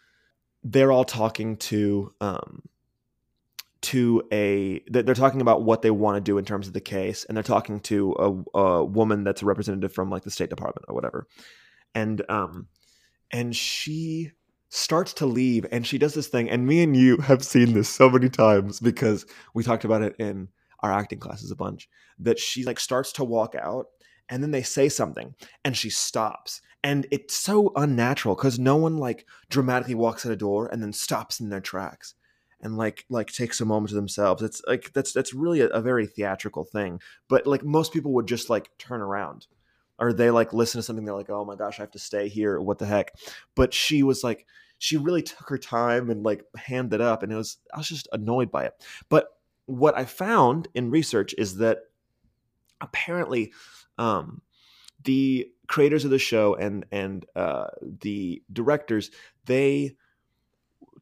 [0.63, 2.63] they're all talking to um,
[3.85, 7.23] to a they're talking about what they want to do in terms of the case
[7.23, 10.85] and they're talking to a, a woman that's a representative from like the state department
[10.87, 11.27] or whatever
[11.93, 12.67] and um
[13.29, 14.31] and she
[14.69, 17.87] starts to leave and she does this thing and me and you have seen this
[17.87, 20.47] so many times because we talked about it in
[20.81, 21.87] our acting classes a bunch
[22.19, 23.87] that she like starts to walk out
[24.29, 26.61] and then they say something and she stops.
[26.83, 30.93] And it's so unnatural because no one like dramatically walks out a door and then
[30.93, 32.15] stops in their tracks
[32.61, 34.43] and like like takes a moment to themselves.
[34.43, 38.27] It's like that's that's really a, a very theatrical thing but like most people would
[38.27, 39.47] just like turn around
[39.99, 42.27] or they like listen to something they're like oh my gosh i have to stay
[42.27, 42.59] here.
[42.59, 43.13] What the heck?
[43.55, 44.45] But she was like
[44.77, 48.07] she really took her time and like handed up and it was i was just
[48.11, 48.73] annoyed by it.
[49.09, 49.29] But
[49.65, 51.79] what i found in research is that
[52.81, 53.51] apparently
[53.97, 54.41] um
[55.03, 57.67] the creators of the show and and uh
[58.01, 59.11] the directors
[59.45, 59.95] they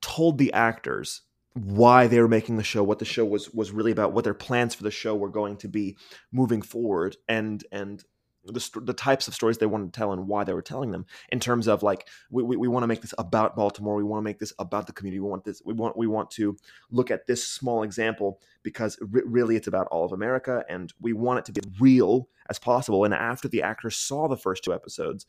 [0.01, 1.21] told the actors
[1.53, 4.34] why they were making the show what the show was was really about what their
[4.34, 5.95] plans for the show were going to be
[6.32, 8.03] moving forward and and
[8.45, 11.06] the, the types of stories they wanted to tell and why they were telling them
[11.29, 14.19] in terms of like we, we, we want to make this about baltimore we want
[14.19, 16.56] to make this about the community we want this we want we want to
[16.91, 21.39] look at this small example because really it's about all of america and we want
[21.39, 23.03] it to be real as possible.
[23.03, 25.25] And after the actors saw the first two episodes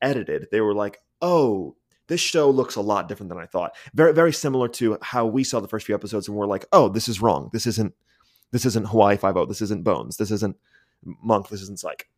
[0.00, 1.76] edited they were like oh
[2.08, 3.74] this show looks a lot different than i thought.
[3.94, 6.88] Very very similar to how we saw the first few episodes and we're like oh
[6.88, 7.50] this is wrong.
[7.52, 7.94] This isn't
[8.50, 10.16] this isn't hawaii 5 this isn't bones.
[10.16, 10.56] This isn't
[11.04, 11.48] monk.
[11.48, 12.08] This isn't psych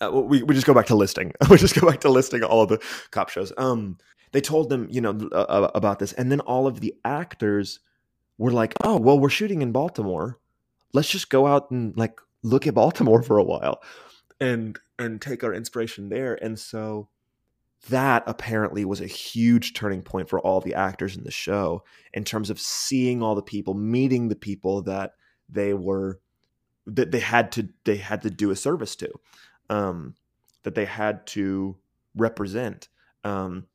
[0.00, 1.32] uh, we, we just go back to listing.
[1.50, 3.52] we just go back to listing all of the cop shows.
[3.56, 3.98] Um,
[4.32, 7.80] they told them, you know, uh, about this, and then all of the actors
[8.36, 10.38] were like, "Oh, well, we're shooting in Baltimore.
[10.92, 13.80] Let's just go out and like look at Baltimore for a while,
[14.40, 17.08] and and take our inspiration there." And so
[17.88, 22.24] that apparently was a huge turning point for all the actors in the show in
[22.24, 25.12] terms of seeing all the people, meeting the people that
[25.48, 26.20] they were
[26.86, 29.10] that they had to they had to do a service to
[29.70, 30.14] um,
[30.62, 31.76] that they had to
[32.14, 32.88] represent.
[33.24, 33.66] Um,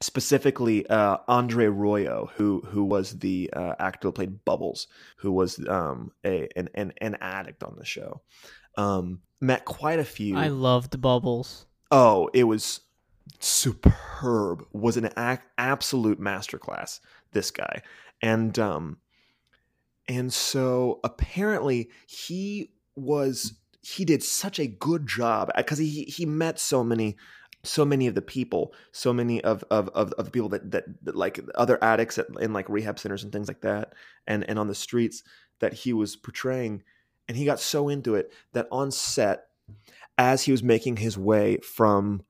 [0.00, 4.86] specifically, uh, Andre Royo, who who was the uh, actor who played Bubbles,
[5.18, 8.22] who was um, a an, an, an addict on the show.
[8.76, 10.36] Um, met quite a few.
[10.36, 11.66] I loved Bubbles.
[11.90, 12.80] Oh, it was
[13.38, 14.66] superb.
[14.72, 17.00] Was an ac- absolute masterclass.
[17.32, 17.82] This guy,
[18.22, 18.98] and um,
[20.08, 26.58] and so apparently he was he did such a good job because he he met
[26.58, 27.16] so many
[27.62, 31.16] so many of the people so many of of of, of people that, that, that
[31.16, 33.92] like other addicts at, in like rehab centers and things like that
[34.26, 35.22] and and on the streets
[35.60, 36.82] that he was portraying
[37.28, 39.46] and he got so into it that on set
[40.16, 42.22] as he was making his way from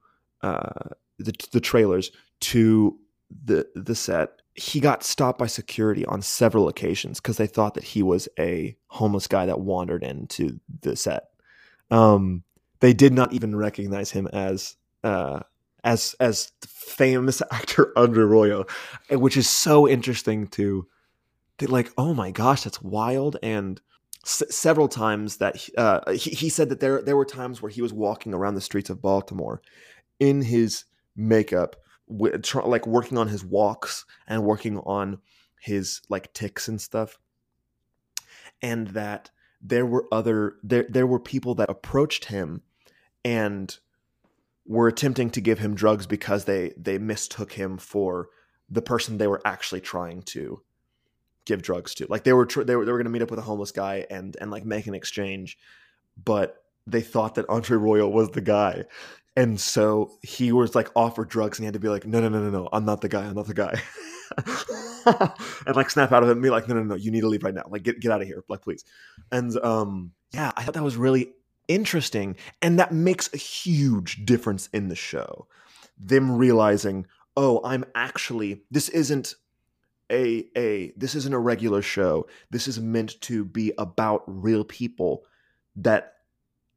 [0.43, 2.99] uh, the the trailers to
[3.45, 7.85] the the set he got stopped by security on several occasions because they thought that
[7.85, 11.31] he was a homeless guy that wandered into the set
[11.95, 12.43] um,
[12.81, 15.41] they did not even recognize him as uh,
[15.85, 18.69] as as famous actor Andre Royo,
[19.11, 20.87] which is so interesting to,
[21.61, 21.93] like.
[21.97, 23.37] Oh my gosh, that's wild!
[23.45, 23.81] And
[24.25, 27.81] s- several times that uh, he, he said that there there were times where he
[27.81, 29.63] was walking around the streets of Baltimore
[30.19, 31.77] in his makeup,
[32.43, 35.19] tr- like working on his walks and working on
[35.61, 37.19] his like ticks and stuff,
[38.61, 39.31] and that
[39.65, 42.63] there were other there there were people that approached him
[43.25, 43.79] and
[44.67, 48.29] were attempting to give him drugs because they they mistook him for
[48.71, 50.63] the person they were actually trying to
[51.47, 52.07] give drugs to.
[52.09, 53.73] Like they were tr- they were they were going to meet up with a homeless
[53.73, 55.59] guy and and like make an exchange,
[56.23, 58.85] but they thought that Andre Royo was the guy.
[59.37, 62.29] And so he was like offered drugs and he had to be like, no, no,
[62.29, 63.25] no, no, no, I'm not the guy.
[63.25, 63.81] I'm not the guy.
[65.67, 67.29] and like snap out of it and be like, no, no, no, you need to
[67.29, 67.65] leave right now.
[67.69, 68.45] Like get, get out of here.
[68.49, 68.85] Like, please.
[69.31, 71.33] And um, yeah, I thought that was really
[71.69, 72.37] interesting.
[72.63, 75.47] And that makes a huge difference in the show.
[75.99, 77.07] Them realizing,
[77.37, 79.35] oh, I'm actually, this isn't
[80.11, 82.27] a a this isn't a regular show.
[82.51, 85.25] This is meant to be about real people
[85.77, 86.15] that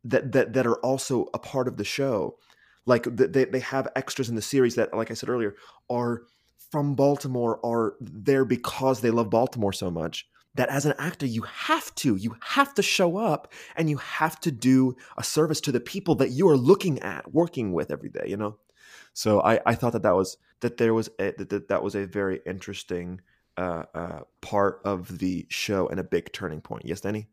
[0.03, 2.37] that that that are also a part of the show.
[2.85, 5.55] Like they they have extras in the series that, like I said earlier,
[5.89, 6.23] are
[6.71, 11.43] from Baltimore, are there because they love Baltimore so much that as an actor you
[11.43, 15.71] have to you have to show up and you have to do a service to
[15.71, 18.57] the people that you are looking at working with every day you know?
[19.13, 22.05] So i i thought that that was that there was a, that that was a
[22.05, 23.21] very interesting
[23.55, 26.85] uh, uh, part of the show and a big turning point.
[26.85, 27.27] Yes danny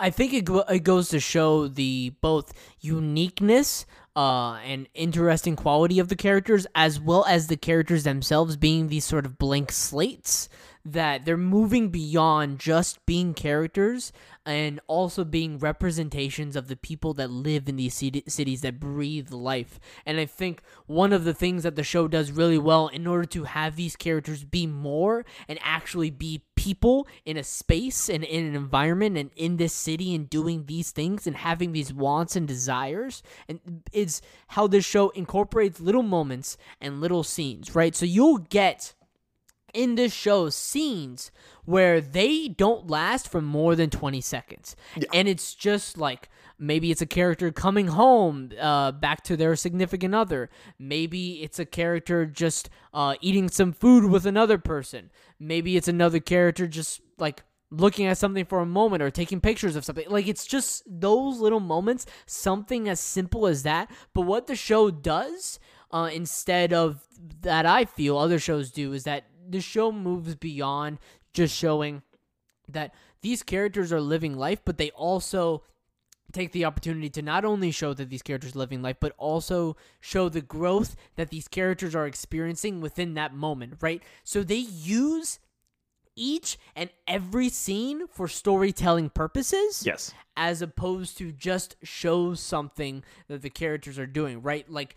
[0.00, 3.86] I think it, it goes to show the both uniqueness
[4.16, 9.04] uh, and interesting quality of the characters, as well as the characters themselves being these
[9.04, 10.48] sort of blank slates
[10.84, 14.12] that they're moving beyond just being characters
[14.46, 19.78] and also being representations of the people that live in these cities that breathe life.
[20.06, 23.26] And I think one of the things that the show does really well in order
[23.26, 28.46] to have these characters be more and actually be people in a space and in
[28.46, 32.48] an environment and in this city and doing these things and having these wants and
[32.48, 33.60] desires and
[34.00, 37.94] it's how this show incorporates little moments and little scenes right?
[37.94, 38.94] So you'll get
[39.72, 41.30] in this show scenes
[41.64, 44.76] where they don't last for more than 20 seconds.
[44.96, 45.04] Yeah.
[45.12, 46.28] and it's just like
[46.58, 50.50] maybe it's a character coming home uh, back to their significant other.
[50.78, 55.10] Maybe it's a character just uh, eating some food with another person.
[55.38, 59.76] Maybe it's another character just like looking at something for a moment or taking pictures
[59.76, 64.46] of something like it's just those little moments something as simple as that but what
[64.46, 65.60] the show does
[65.92, 67.04] uh, instead of
[67.42, 70.98] that i feel other shows do is that the show moves beyond
[71.32, 72.02] just showing
[72.68, 75.62] that these characters are living life, but they also
[76.32, 79.76] take the opportunity to not only show that these characters are living life, but also
[80.00, 84.02] show the growth that these characters are experiencing within that moment, right?
[84.22, 85.40] So they use
[86.20, 89.82] each and every scene for storytelling purposes.
[89.84, 90.12] Yes.
[90.36, 94.70] As opposed to just show something that the characters are doing, right?
[94.70, 94.94] Like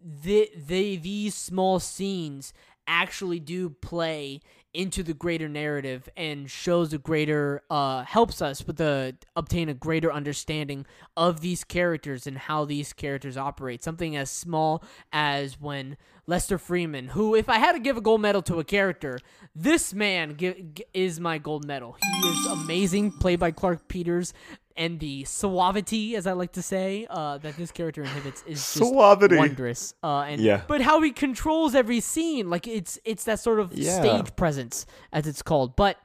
[0.00, 2.52] the they these small scenes
[2.86, 4.40] actually do play
[4.74, 9.74] into the greater narrative and shows a greater uh helps us with the obtain a
[9.74, 10.84] greater understanding
[11.16, 13.82] of these characters and how these characters operate.
[13.82, 15.96] Something as small as when
[16.26, 19.18] Lester Freamon who if I had to give a gold medal to a character
[19.54, 20.36] this man
[20.94, 21.96] is my gold medal.
[22.02, 24.32] He is amazing played by Clarke Peters
[24.78, 28.76] and the suavity, as I like to say, uh, that this character inhibits is just
[28.76, 29.36] suavity.
[29.36, 29.92] wondrous.
[30.02, 30.62] Uh, and yeah.
[30.68, 34.00] but how he controls every scene, like it's it's that sort of yeah.
[34.00, 35.74] stage presence, as it's called.
[35.74, 35.98] But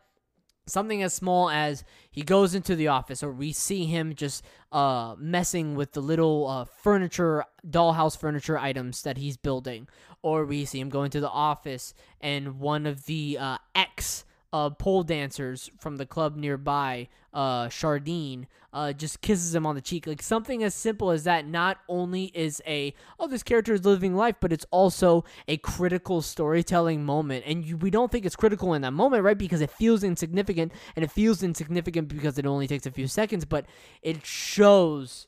[0.65, 5.15] something as small as he goes into the office, or we see him just uh,
[5.19, 9.87] messing with the little uh, furniture, dollhouse furniture items that he's building,
[10.23, 14.69] or we see him going to the office and one of the uh, X uh,
[14.69, 20.05] pole dancers from the club nearby, uh, Shardene, uh, just kisses him on the cheek.
[20.05, 24.15] Like something as simple as that not only is a, oh, this character is living
[24.15, 27.45] life, but it's also a critical storytelling moment.
[27.47, 29.37] And you, we don't think it's critical in that moment, right?
[29.37, 33.45] Because it feels insignificant, and it feels insignificant because it only takes a few seconds,
[33.45, 33.65] but
[34.03, 35.27] it shows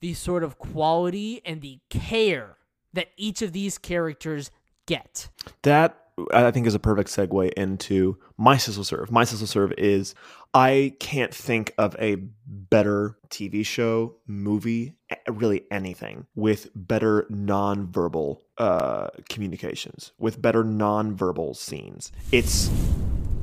[0.00, 2.56] the sort of quality and the care
[2.92, 4.50] that each of these characters
[4.86, 5.30] get.
[5.62, 5.99] That
[6.32, 9.10] I think is a perfect segue into my sizzle serve.
[9.10, 10.14] My sizzle serve is
[10.54, 12.16] I can't think of a
[12.46, 14.96] better TV show, movie,
[15.28, 22.12] really anything with better nonverbal uh, communications, with better nonverbal scenes.
[22.32, 22.70] It's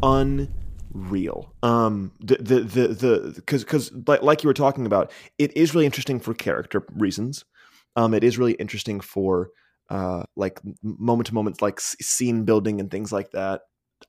[0.04, 1.54] unreal.
[1.64, 5.74] Um, the the the the because because like, like you were talking about, it is
[5.74, 7.46] really interesting for character reasons.
[7.96, 9.50] Um, it is really interesting for
[9.90, 13.62] uh, like moment to moment, like scene building and things like that.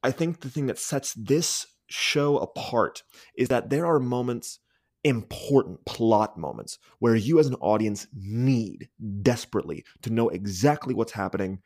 [0.03, 3.03] I think the thing that sets this show apart
[3.37, 4.61] is that there are moments,
[5.05, 8.89] important plot moments, where you as an audience need
[9.23, 11.61] desperately to know exactly what's happening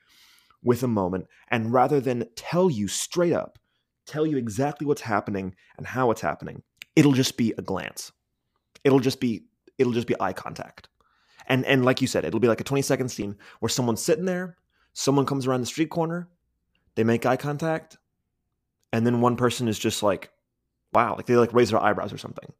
[0.62, 1.26] with a moment.
[1.48, 3.58] And rather than tell you straight up,
[4.06, 6.62] tell you exactly what's happening and how it's happening,
[6.94, 8.12] it'll just be a glance.
[8.84, 9.44] It'll just be
[9.78, 10.88] it'll just be eye contact.
[11.46, 14.24] And and like you said, it'll be like a 20 second scene where someone's sitting
[14.24, 14.56] there,
[14.92, 16.28] someone comes around the street corner,
[16.94, 17.98] they make eye contact,
[18.92, 20.30] and then one person is just like,
[20.92, 22.52] wow, like they like raise their eyebrows or something.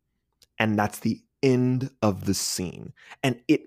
[0.59, 2.93] And that's the end of the scene.
[3.22, 3.62] And it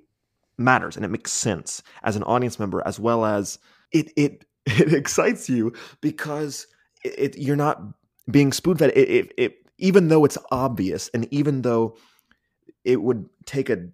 [0.57, 3.59] matters and it makes sense as an audience member as well as
[3.91, 6.67] it it it excites you because
[7.03, 7.81] it, it you're not
[8.31, 8.91] being spoon fed.
[8.95, 11.97] It, it, it even though it's obvious and even though
[12.85, 13.87] it would take a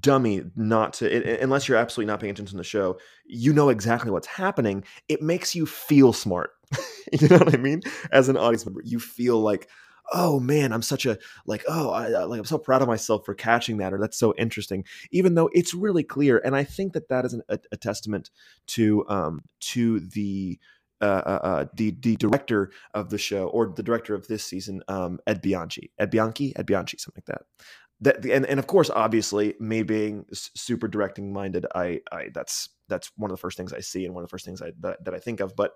[0.00, 3.68] dummy not to it, unless you're absolutely not paying attention to the show you know
[3.68, 6.50] exactly what's happening it makes you feel smart.
[7.10, 7.80] You know what i mean?
[8.12, 9.70] As an audience member you feel like
[10.12, 13.34] oh man i'm such a like oh I, like i'm so proud of myself for
[13.34, 17.08] catching that or that's so interesting even though it's really clear and i think that
[17.08, 18.30] that is an, a, a, testament
[18.68, 20.58] to um to the
[21.00, 24.82] uh, uh, uh, the the director of the show or the director of this season,
[24.88, 27.46] um, Ed Bianchi, Ed Bianchi, Ed Bianchi, something like that
[28.00, 33.10] that and, and of course obviously me being super directing minded I, I that's that's
[33.16, 35.04] one of the first things i see and one of the first things I, that,
[35.04, 35.74] that i think of but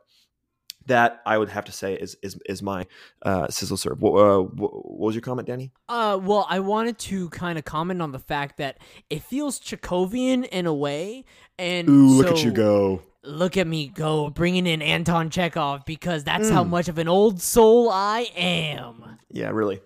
[0.87, 2.87] that I would have to say is is, is my
[3.23, 4.01] uh, sizzle serve.
[4.01, 5.71] What, uh, what, was your comment, Danny?
[5.89, 8.79] Uh, well, I wanted to kind of comment on the fact that
[9.11, 11.25] it feels Chekhovian in a way,
[11.59, 13.03] and Ooh, look at you go!
[13.25, 16.53] Look at me go, bringing in Anton Chekhov because that's mm.
[16.53, 19.19] how much of an old soul I am.
[19.31, 19.81] Yeah, really.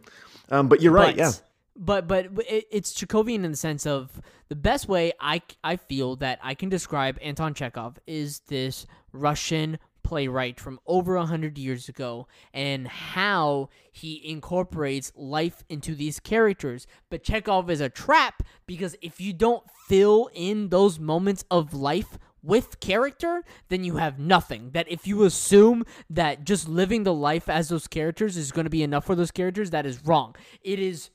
[0.51, 1.15] Um, but you're right.
[1.15, 1.33] But, yeah,
[1.77, 6.39] but but it's Chekhovian in the sense of the best way I, I feel that
[6.43, 12.29] I can describe Anton Chekhov is this Russian playwright from over a hundred years ago
[12.55, 16.87] and how he incorporates life into these characters.
[17.11, 22.19] But Chekhov is a trap because if you don't fill in those moments of life
[22.41, 24.71] with character, then you have nothing.
[24.71, 28.71] That if you assume that just living the life as those characters is going to
[28.71, 30.37] be enough for those characters, that is wrong.
[30.63, 31.11] It is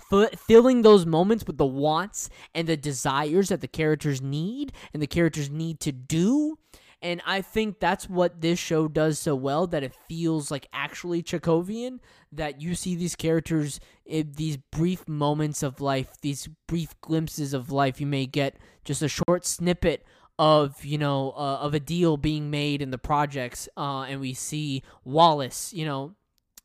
[0.00, 5.06] filling those moments with the wants and the desires that the characters need and the
[5.06, 6.58] characters need to do.
[7.02, 11.22] And I think that's what this show does so well that it feels like actually
[11.22, 11.98] Chekhovian.
[12.30, 17.72] That you see these characters in these brief moments of life, these brief glimpses of
[17.72, 18.00] life.
[18.00, 20.04] You may get just a short snippet
[20.38, 24.32] of you know uh, of a deal being made in the projects, uh, and we
[24.32, 26.14] see Wallace, you know,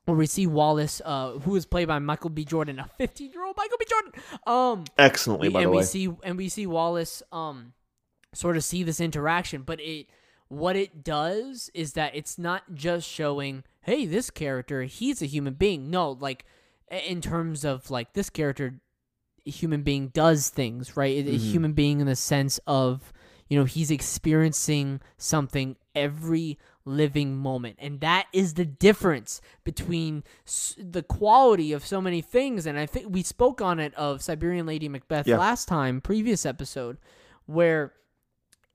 [0.08, 2.46] where we see Wallace, uh, who is played by Michael B.
[2.46, 3.86] Jordan, a 15 year old Michael B.
[3.90, 4.12] Jordan.
[4.48, 5.84] Um, Excellently, by and the we way.
[5.84, 7.74] see and we see Wallace, um,
[8.34, 10.08] sort of see this interaction, but it
[10.48, 15.56] what it does is that it's not just showing, hey, this character, he's a human
[15.56, 15.90] being.
[15.90, 16.46] No, like
[16.90, 18.80] in terms of like this character,
[19.46, 21.18] a human being does things, right?
[21.28, 23.12] A- A human being in the sense of
[23.50, 26.58] you know he's experiencing something every
[26.88, 27.76] living moment.
[27.80, 30.24] And that is the difference between
[30.78, 32.66] the quality of so many things.
[32.66, 35.38] And i think we spoke on it of siberian lady macbeth Yeah.
[35.38, 36.98] last time previous episode
[37.46, 37.94] where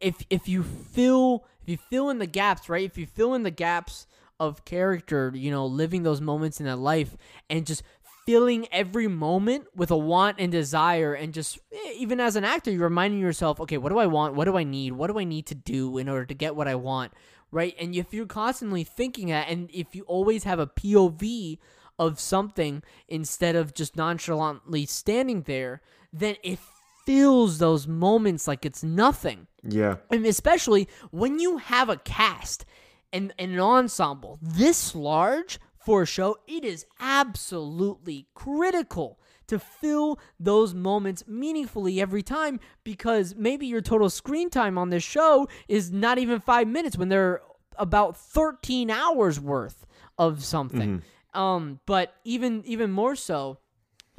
[0.00, 2.84] if if you fill if you fill in the gaps right?
[2.84, 4.06] If you fill in the gaps
[4.38, 7.16] of character you know living those moments in that life
[7.48, 7.82] and just
[8.26, 12.70] filling every moment with a want and desire and just eh, even as an actor
[12.70, 14.34] you're reminding yourself okay what do i want?
[14.34, 14.92] What do i need?
[14.92, 17.12] What do i need to do in order to get what i want
[17.53, 21.59] right and if you're constantly thinking that and if you always have a pov
[21.98, 25.80] of something instead of just nonchalantly standing there
[26.12, 26.59] then it
[27.07, 29.96] fills those moments like it's nothing Yeah.
[30.11, 32.64] and especially when you have a cast
[33.12, 40.18] and, and an ensemble this large for a show, it is absolutely critical to fill
[40.38, 45.90] those moments meaningfully every time because maybe your total screen time on this show is
[45.90, 47.40] not even five minutes when they're
[47.76, 49.86] about 13 hours worth
[50.18, 51.03] of something.
[51.34, 53.59] Um, but even even more so,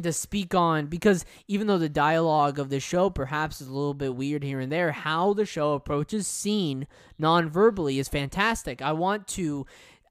[0.02, 3.94] to speak on because even though the dialogue of the show perhaps is a little
[3.94, 6.88] bit weird here and there, how the show approaches scene
[7.20, 8.82] non-verbally is fantastic.
[8.82, 9.66] I want to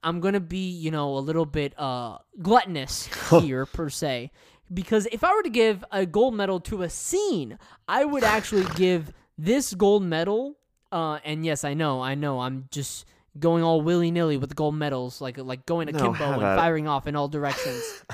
[0.05, 3.09] I'm going to be, you know, a little bit uh gluttonous
[3.43, 4.31] here per se
[4.73, 7.59] because if I were to give a gold medal to a scene,
[7.89, 10.57] I would actually give this gold medal
[10.91, 12.41] uh and yes, I know, I know.
[12.41, 13.07] I'm just
[13.39, 16.87] going all willy-nilly with the gold medals like like going to No, Kimbo and firing
[16.87, 18.05] off in all directions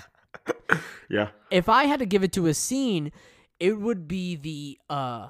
[1.11, 1.29] Yeah.
[1.51, 3.11] if I had to give it to a scene,
[3.59, 5.29] it would be the uh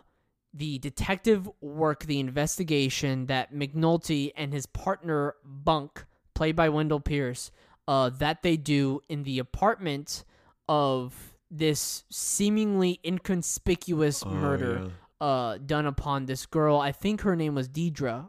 [0.54, 6.04] the detective work, the investigation that McNulty and his partner Bunk,
[6.34, 7.50] played by Wendell Pierce,
[7.86, 10.24] uh that they do in the apartment
[10.68, 14.90] of this seemingly inconspicuous Oh, murder
[15.20, 16.78] uh done upon this girl.
[16.78, 18.28] I think her name was Deidre.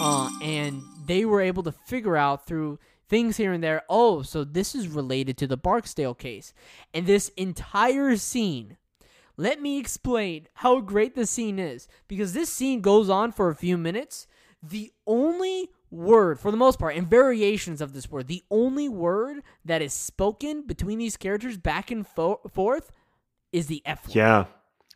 [0.00, 2.78] Uh and they were able to figure out through
[3.08, 6.52] things here and there, oh, so this is related to the Barksdale case.
[6.92, 8.76] And this entire scene
[9.38, 13.54] let me explain how great the scene is because this scene goes on for a
[13.54, 14.26] few minutes.
[14.60, 19.42] The only word, for the most part, and variations of this word, the only word
[19.64, 22.92] that is spoken between these characters back and fo- forth
[23.52, 24.14] is the F word.
[24.14, 24.44] Yeah.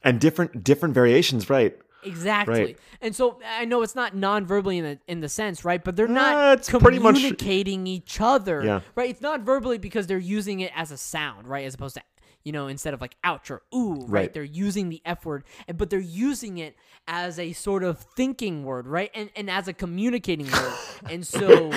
[0.05, 1.76] And different different variations, right?
[2.05, 2.61] Exactly.
[2.64, 2.78] Right.
[3.01, 5.82] And so I know it's not non-verbally in the in the sense, right?
[5.82, 8.80] But they're Uh, not it's pretty much- communicating each other, Yeah.
[8.97, 9.09] right?
[9.11, 11.64] It's not verbally because they're using it as a sound, right?
[11.64, 12.03] As opposed to
[12.45, 14.09] you know instead of like ouch or ooh, right?
[14.09, 14.32] Right.
[14.34, 16.76] They're using the F word, but they're using it
[17.09, 19.11] as a sort of thinking word, right?
[19.14, 20.74] And and as a communicating word.
[21.11, 21.70] and so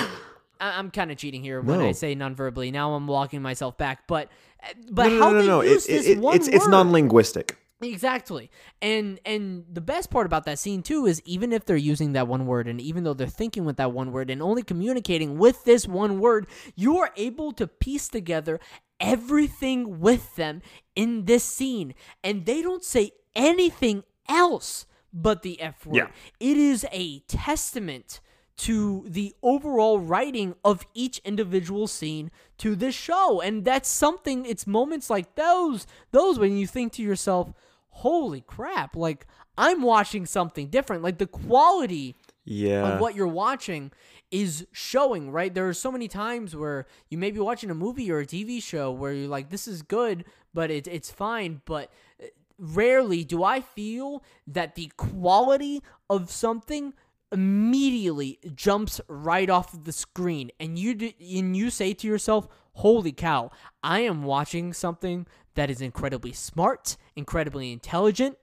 [0.59, 2.71] I'm kind of cheating here when I say non-verbally.
[2.71, 4.29] Now I'm walking myself back, but
[4.63, 5.61] eh, but no, how no, no, they no.
[5.61, 7.57] use It- this it- one it's it's non-linguistic.
[7.81, 8.49] Exactly.
[8.81, 12.27] And and the best part about that scene too is even if they're using that
[12.27, 15.63] one word and even though they're thinking with that one word and only communicating with
[15.65, 18.59] this one word, you are able to piece together
[18.99, 20.61] everything with them
[20.95, 25.97] in this scene and they don't say anything else but the F word.
[25.97, 26.07] Yeah.
[26.39, 28.21] It is a testament
[28.57, 34.65] to the overall writing of each individual scene to this show and that's something it's
[34.65, 37.51] moments like those those when you think to yourself
[37.89, 39.27] holy crap like
[39.57, 42.93] i'm watching something different like the quality Yeah.
[42.93, 43.91] of what you're watching
[44.31, 45.53] is showing, right?
[45.53, 48.61] There are so many times where you may be watching a movie or a TV
[48.61, 51.61] show where you're like, this is good, but it, it's fine.
[51.65, 51.89] But
[52.21, 52.25] uh,
[52.59, 56.93] rarely do I feel that the quality of something
[57.31, 63.51] immediately jumps right off the screen and you and you say to yourself, "Holy cow,
[63.83, 68.37] I am watching something that is incredibly smart, incredibly intelligent."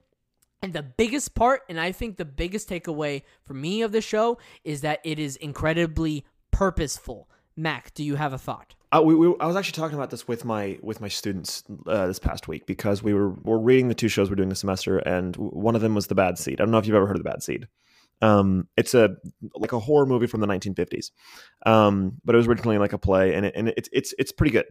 [0.62, 4.38] And the biggest part, and I think the biggest takeaway for me of the show,
[4.62, 7.28] is that it is incredibly purposeful.
[7.56, 8.76] Mac, do you have a thought?
[8.92, 12.06] Uh, we, we, I was actually talking about this with my with my students uh,
[12.06, 14.98] this past week because we were we're reading the two shows we're doing this semester,
[14.98, 16.60] and one of them was The Bad Seed.
[16.60, 17.68] I don't know if you've ever heard of The Bad Seed.
[18.22, 19.16] Um, it's a
[19.54, 21.10] like a horror movie from the 1950s,
[21.66, 24.52] um, but it was originally like a play, and it, and it's it's it's pretty
[24.52, 24.66] good.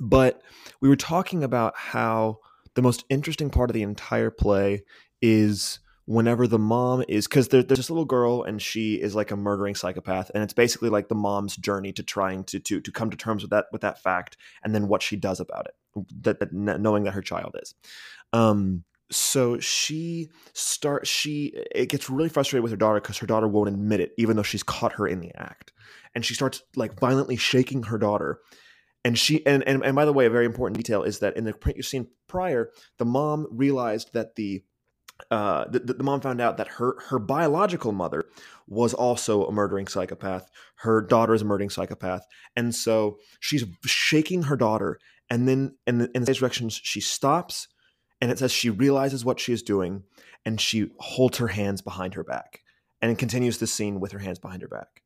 [0.00, 0.40] But
[0.80, 2.38] we were talking about how
[2.74, 4.84] the most interesting part of the entire play
[5.20, 9.30] is whenever the mom is because there, there's this little girl and she is like
[9.30, 12.90] a murdering psychopath and it's basically like the mom's journey to trying to to to
[12.90, 15.74] come to terms with that with that fact and then what she does about it
[16.22, 17.74] that, that knowing that her child is
[18.32, 23.48] um so she start she it gets really frustrated with her daughter because her daughter
[23.48, 25.72] won't admit it even though she's caught her in the act
[26.14, 28.40] and she starts like violently shaking her daughter
[29.04, 31.44] and she and, and and by the way a very important detail is that in
[31.44, 34.62] the print you've seen prior the mom realized that the
[35.30, 38.24] uh, the, the, mom found out that her her biological mother
[38.68, 40.48] was also a murdering psychopath.
[40.76, 44.98] Her daughter is a murdering psychopath, and so she's shaking her daughter.
[45.30, 47.68] And then in the, in the directions, she stops,
[48.20, 50.02] and it says she realizes what she is doing,
[50.44, 52.62] and she holds her hands behind her back,
[53.00, 55.02] and continues the scene with her hands behind her back.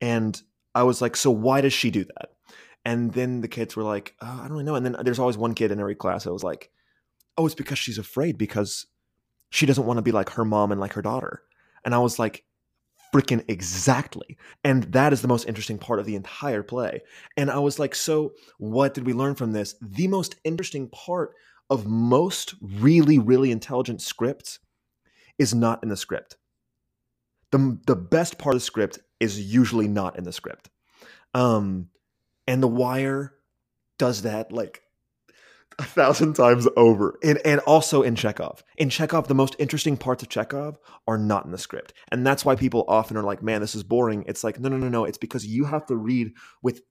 [0.00, 0.40] And
[0.74, 2.30] I was like, so why does she do that?
[2.84, 4.74] And then the kids were like, oh, I don't really know.
[4.74, 6.70] And then there's always one kid in every class that was like,
[7.36, 8.86] oh, it's because she's afraid because
[9.50, 11.42] she doesn't want to be like her mom and like her daughter.
[11.84, 12.44] And I was like,
[13.14, 14.36] freaking exactly.
[14.64, 17.00] And that is the most interesting part of the entire play.
[17.36, 19.76] And I was like, so what did we learn from this?
[19.80, 21.34] The most interesting part
[21.70, 24.58] of most really, really intelligent scripts
[25.38, 26.36] is not in the script.
[27.50, 30.70] The, the best part of the script is usually not in the script.
[31.32, 31.88] Um,
[32.46, 33.34] and The Wire
[33.98, 34.82] does that like
[35.78, 37.18] a thousand times over.
[37.22, 38.62] And and also in Chekhov.
[38.76, 41.92] In Chekhov, the most interesting parts of Chekhov are not in the script.
[42.10, 44.24] And that's why people often are like, man, this is boring.
[44.26, 45.04] It's like, no, no, no, no.
[45.04, 46.82] It's because you have to read with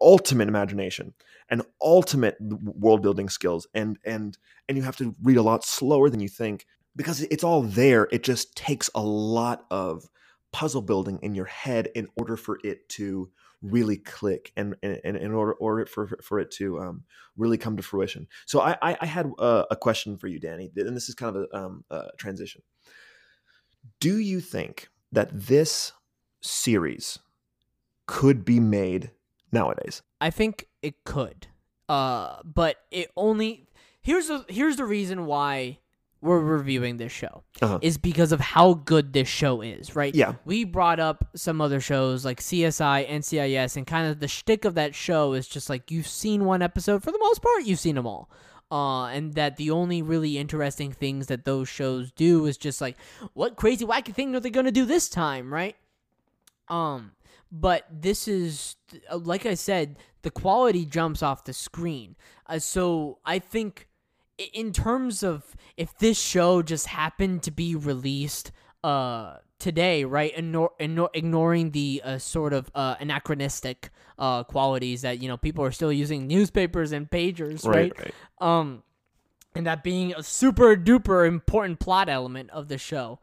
[0.00, 1.14] ultimate imagination
[1.48, 3.66] and ultimate world building skills.
[3.74, 4.36] And and
[4.68, 8.08] and you have to read a lot slower than you think because it's all there.
[8.10, 10.08] It just takes a lot of
[10.52, 13.30] puzzle building in your head in order for it to
[13.62, 17.04] really click and, and, in order, order for, for it to um,
[17.36, 18.26] really come to fruition.
[18.46, 21.34] So I, I, I had a, a, question for you, Danny, and this is kind
[21.34, 22.62] of a, um, a transition.
[24.00, 25.92] Do you think that this
[26.42, 27.18] series
[28.06, 29.10] could be made
[29.52, 30.02] nowadays?
[30.20, 31.48] I think it could.
[31.88, 33.68] Uh, but it only
[34.00, 35.78] here's the here's the reason why
[36.26, 37.78] we're reviewing this show uh-huh.
[37.80, 40.14] is because of how good this show is, right?
[40.14, 40.34] Yeah.
[40.44, 44.74] We brought up some other shows like CSI, NCIS, and kind of the shtick of
[44.74, 47.94] that show is just like you've seen one episode for the most part, you've seen
[47.94, 48.30] them all.
[48.70, 52.96] Uh, and that the only really interesting things that those shows do is just like,
[53.32, 55.76] what crazy wacky thing are they gonna do this time, right?
[56.68, 57.12] Um,
[57.52, 58.76] but this is
[59.10, 62.16] like I said, the quality jumps off the screen.
[62.46, 63.86] Uh, so I think
[64.38, 68.52] in terms of if this show just happened to be released
[68.84, 70.32] uh today, right?
[70.36, 70.72] Ignore,
[71.14, 75.92] ignoring the uh, sort of uh, anachronistic uh, qualities that you know people are still
[75.92, 77.92] using newspapers and pagers, right?
[77.98, 78.12] right?
[78.40, 78.58] right.
[78.58, 78.82] Um,
[79.54, 83.18] and that being a super duper important plot element of the show.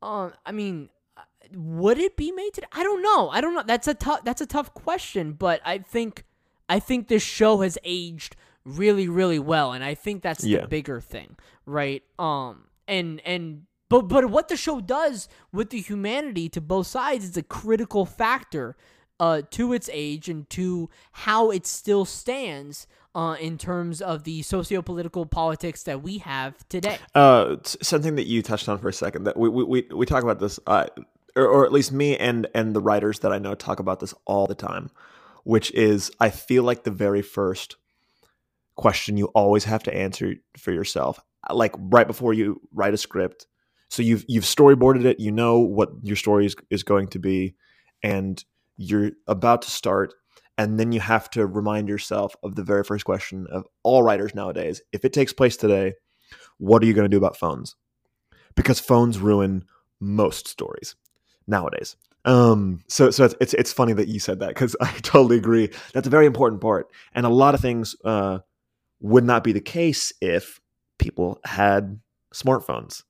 [0.00, 1.22] Um, I mean, uh,
[1.54, 2.68] would it be made today?
[2.72, 3.28] I don't know.
[3.30, 3.64] I don't know.
[3.66, 4.24] That's a tough.
[4.24, 5.32] That's a tough question.
[5.32, 6.24] But I think,
[6.68, 8.36] I think this show has aged
[8.68, 10.60] really really well and i think that's yeah.
[10.60, 15.80] the bigger thing right um and and but but what the show does with the
[15.80, 18.76] humanity to both sides is a critical factor
[19.20, 22.86] uh to its age and to how it still stands
[23.18, 26.98] uh, in terms of the socio-political politics that we have today.
[27.16, 30.38] Uh, something that you touched on for a second that we we, we talk about
[30.38, 30.86] this, uh,
[31.34, 34.14] or, or at least me and and the writers that I know talk about this
[34.24, 34.90] all the time,
[35.42, 37.74] which is I feel like the very first
[38.78, 41.20] question you always have to answer for yourself
[41.52, 43.46] like right before you write a script.
[43.90, 47.54] So you've you've storyboarded it you know what your story is, is going to be
[48.02, 48.42] and
[48.76, 50.14] you're about to start
[50.56, 54.34] and then you have to remind yourself of the very first question of all writers
[54.34, 55.94] nowadays if it takes place today
[56.58, 57.76] what are you going to do about phones?
[58.54, 59.64] Because phones ruin
[60.00, 60.94] most stories
[61.46, 61.96] nowadays.
[62.24, 65.70] Um so so it's it's, it's funny that you said that because i totally agree.
[65.94, 68.40] That's a very important part and a lot of things uh
[69.00, 70.60] would not be the case if
[70.98, 72.00] people had
[72.34, 73.02] smartphones.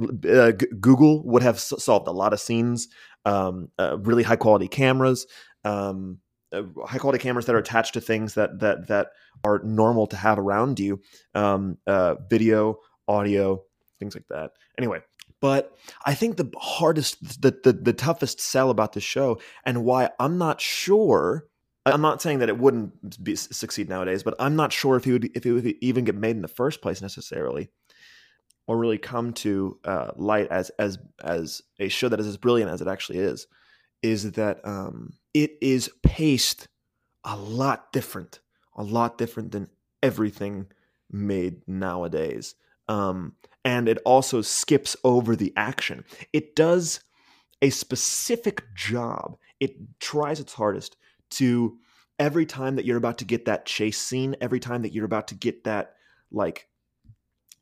[0.00, 2.88] uh, G- Google would have s- solved a lot of scenes.
[3.26, 5.26] Um, uh, really high quality cameras,
[5.64, 6.20] um,
[6.52, 9.08] uh, high quality cameras that are attached to things that that that
[9.44, 11.02] are normal to have around you.
[11.34, 13.62] Um, uh, video, audio,
[13.98, 14.52] things like that.
[14.78, 15.00] Anyway,
[15.42, 20.10] but I think the hardest, the, the the toughest sell about the show, and why
[20.18, 21.46] I'm not sure.
[21.90, 25.12] I'm not saying that it wouldn't be, succeed nowadays, but I'm not sure if it
[25.12, 27.70] would if it would even get made in the first place necessarily,
[28.66, 32.70] or really come to uh, light as as as a show that is as brilliant
[32.70, 33.46] as it actually is.
[34.02, 36.68] Is that um, it is paced
[37.24, 38.40] a lot different,
[38.74, 39.68] a lot different than
[40.02, 40.66] everything
[41.10, 42.54] made nowadays.
[42.88, 43.34] Um,
[43.64, 46.04] and it also skips over the action.
[46.32, 47.00] It does
[47.62, 49.36] a specific job.
[49.60, 50.96] It tries its hardest
[51.30, 51.78] to
[52.18, 55.28] every time that you're about to get that chase scene, every time that you're about
[55.28, 55.94] to get that
[56.30, 56.68] like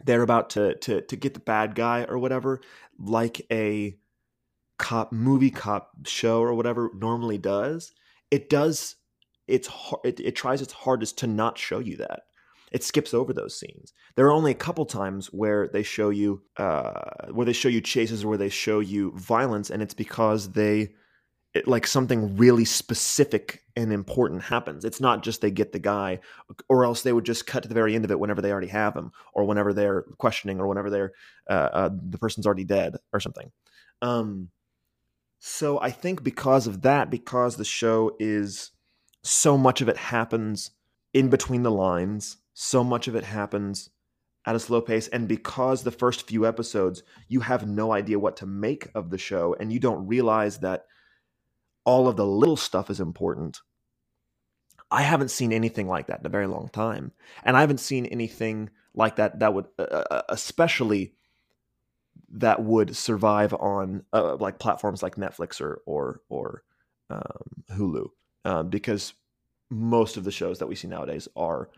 [0.04, 2.60] they're about to to to get the bad guy or whatever,
[2.98, 3.96] like a
[4.78, 7.92] cop movie cop show or whatever normally does.
[8.30, 8.96] It does
[9.46, 12.20] it's hard it, it tries its hardest to not show you that
[12.72, 13.92] it skips over those scenes.
[14.14, 17.80] There are only a couple times where they show you uh, where they show you
[17.80, 20.90] chases or where they show you violence, and it's because they
[21.58, 24.84] it, like something really specific and important happens.
[24.84, 26.20] It's not just they get the guy,
[26.68, 28.68] or else they would just cut to the very end of it whenever they already
[28.68, 31.12] have him, or whenever they're questioning, or whenever they're
[31.48, 33.50] uh, uh, the person's already dead or something.
[34.02, 34.48] Um,
[35.38, 38.72] so I think because of that, because the show is
[39.22, 40.70] so much of it happens
[41.12, 43.90] in between the lines so much of it happens
[44.44, 48.36] at a slow pace and because the first few episodes you have no idea what
[48.36, 50.86] to make of the show and you don't realize that
[51.88, 53.60] all of the little stuff is important
[54.90, 57.12] i haven't seen anything like that in a very long time
[57.44, 61.12] and i haven't seen anything like that that would uh, uh especially
[62.30, 66.62] that would survive on uh, like platforms like netflix or or or
[67.10, 68.06] um, hulu
[68.44, 69.14] um, because
[69.70, 71.68] most of the shows that we see nowadays are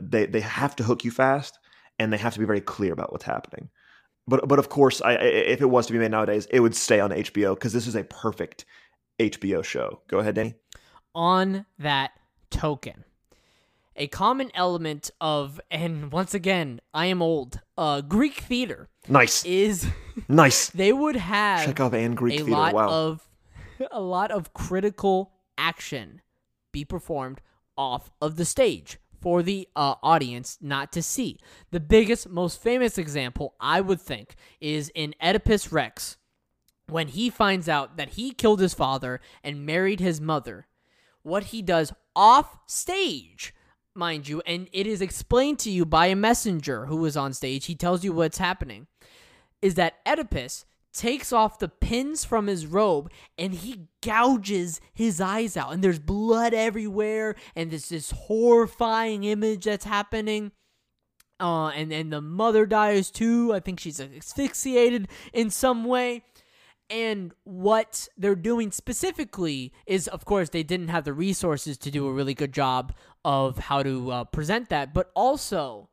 [0.00, 1.58] they they have to hook you fast
[1.98, 3.68] and they have to be very clear about what's happening.
[4.28, 7.00] But but of course, I, if it was to be made nowadays, it would stay
[7.00, 8.64] on HBO because this is a perfect
[9.18, 10.00] HBO show.
[10.08, 10.54] Go ahead, Danny.
[11.14, 12.12] On that
[12.50, 13.04] token,
[13.96, 17.60] a common element of, and once again, I am old.
[17.78, 18.88] Uh, Greek theater.
[19.08, 19.44] Nice.
[19.44, 19.86] Is
[20.28, 20.68] nice.
[20.70, 22.50] They would have Chekhov and Greek a theater.
[22.50, 22.88] lot wow.
[22.88, 23.28] of
[23.90, 26.20] a lot of critical action
[26.72, 27.40] be performed
[27.76, 31.38] off of the stage for the uh, audience not to see.
[31.70, 36.16] The biggest, most famous example, I would think, is in Oedipus Rex
[36.88, 40.66] when he finds out that he killed his father and married his mother.
[41.22, 43.54] What he does off stage,
[43.94, 47.66] mind you, and it is explained to you by a messenger who is on stage.
[47.66, 48.86] He tells you what's happening.
[49.60, 50.64] Is that Oedipus
[50.96, 55.98] takes off the pins from his robe and he gouges his eyes out and there's
[55.98, 60.52] blood everywhere and there's this horrifying image that's happening
[61.38, 66.22] uh and and the mother dies too i think she's asphyxiated in some way
[66.88, 72.06] and what they're doing specifically is of course they didn't have the resources to do
[72.06, 74.94] a really good job of how to uh, present that.
[74.94, 75.88] But also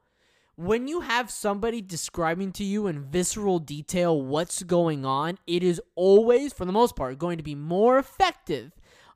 [0.55, 5.81] when you have somebody describing to you in visceral detail what's going on, it is
[5.95, 8.71] always, for the most part, going to be more effective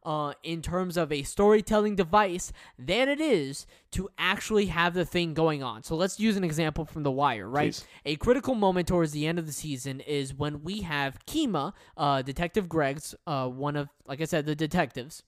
[0.08, 5.34] uh, in terms of a storytelling device than it is to actually have the thing
[5.34, 5.84] going on.
[5.84, 7.74] So let's use an example from The Wire, right?
[7.74, 7.86] Please.
[8.06, 12.22] A critical moment towards the end of the season is when we have Kima, uh,
[12.22, 15.24] Detective Greggs, uh, one of, like I said, the detectives,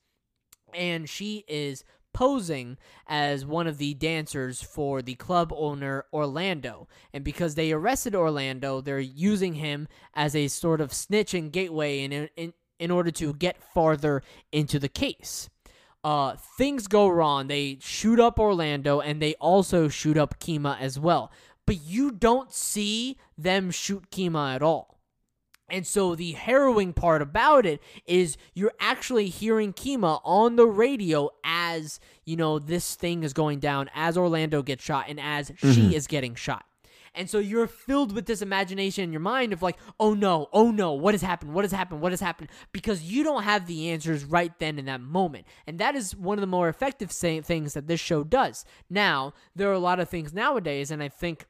[0.74, 6.88] and she is posing as one of the dancers for the club owner Orlando.
[7.14, 12.00] And because they arrested Orlando, they're using him as a sort of snitch and gateway
[12.00, 15.50] in, in, in order to get farther into the case.
[16.04, 17.48] Uh, things go wrong.
[17.48, 21.32] They shoot up Orlando and they also shoot up Kima as well.
[21.66, 25.00] But you don't see them shoot Kima at all.
[25.72, 31.30] And so the harrowing part about it is you're actually hearing Kima on the radio
[31.44, 35.72] as, you know, this thing is going down, as Orlando gets shot and as mm-hmm.
[35.72, 36.66] she is getting shot.
[37.16, 40.72] And so you're filled with this imagination in your mind of like, oh no, oh
[40.72, 41.54] no, what has happened?
[41.54, 42.02] What has happened?
[42.02, 42.50] What has happened?
[42.72, 45.46] Because you don't have the answers right then in that moment.
[45.68, 48.66] And that is one of the more effective things that this show does.
[48.90, 51.46] Now, there are a lot of things nowadays, and I think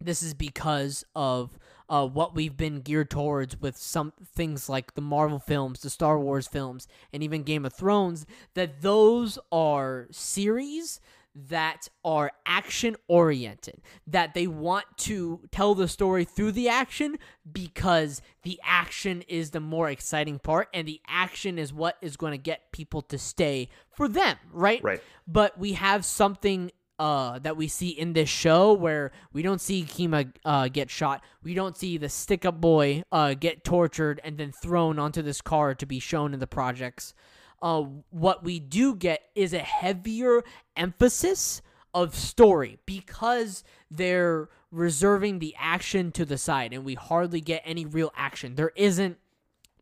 [0.00, 1.58] this is because of
[1.88, 6.18] uh, what we've been geared towards with some things like the Marvel films, the Star
[6.18, 11.00] Wars films, and even Game of Thrones, that those are series
[11.46, 17.16] that are action oriented, that they want to tell the story through the action
[17.50, 22.32] because the action is the more exciting part and the action is what is going
[22.32, 24.82] to get people to stay for them, right?
[24.82, 25.02] Right.
[25.26, 29.84] But we have something uh, that we see in this show where we don't see
[29.84, 31.22] Kima uh, get shot.
[31.44, 35.40] We don't see the stick up boy uh, get tortured and then thrown onto this
[35.40, 37.14] car to be shown in the projects.
[37.60, 40.42] Uh, what we do get is a heavier
[40.76, 41.60] emphasis
[41.94, 47.84] of story because they're reserving the action to the side and we hardly get any
[47.84, 48.54] real action.
[48.54, 49.18] There isn't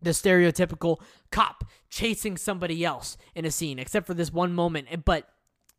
[0.01, 1.01] the stereotypical
[1.31, 5.05] cop chasing somebody else in a scene, except for this one moment.
[5.05, 5.29] But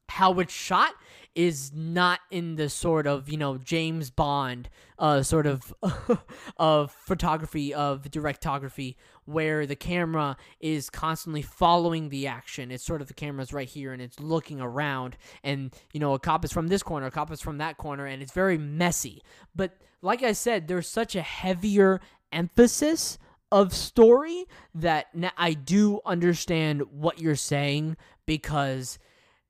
[0.10, 0.94] how it's shot
[1.38, 5.72] is not in the sort of you know James Bond uh, sort of
[6.58, 12.72] of photography of directography where the camera is constantly following the action.
[12.72, 16.20] It's sort of the camera's right here and it's looking around and you know a
[16.20, 19.22] cop is from this corner, a cop is from that corner and it's very messy.
[19.56, 23.20] But like I said, there's such a heavier emphasis
[23.52, 25.08] of story that
[25.38, 28.98] I do understand what you're saying because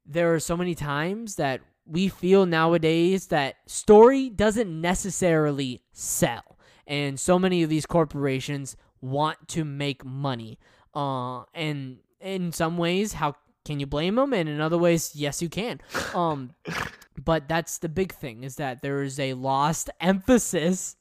[0.06, 6.58] there are so many times that we feel nowadays that story doesn't necessarily sell.
[6.86, 10.60] And so many of these corporations want to make money.
[10.94, 13.36] Uh, and in some ways, how
[13.66, 14.34] can you blame them?
[14.34, 15.82] And in other ways, yes, you can.
[16.14, 16.52] Um,
[17.24, 20.96] but that's the big thing is that there is a lost emphasis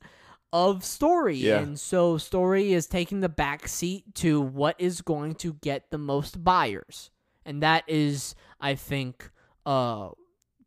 [0.53, 1.37] of story.
[1.37, 1.61] Yeah.
[1.61, 5.99] And so story is taking the back seat to what is going to get the
[5.99, 7.11] most buyers.
[7.45, 9.31] And that is, I think,
[9.65, 10.11] uh,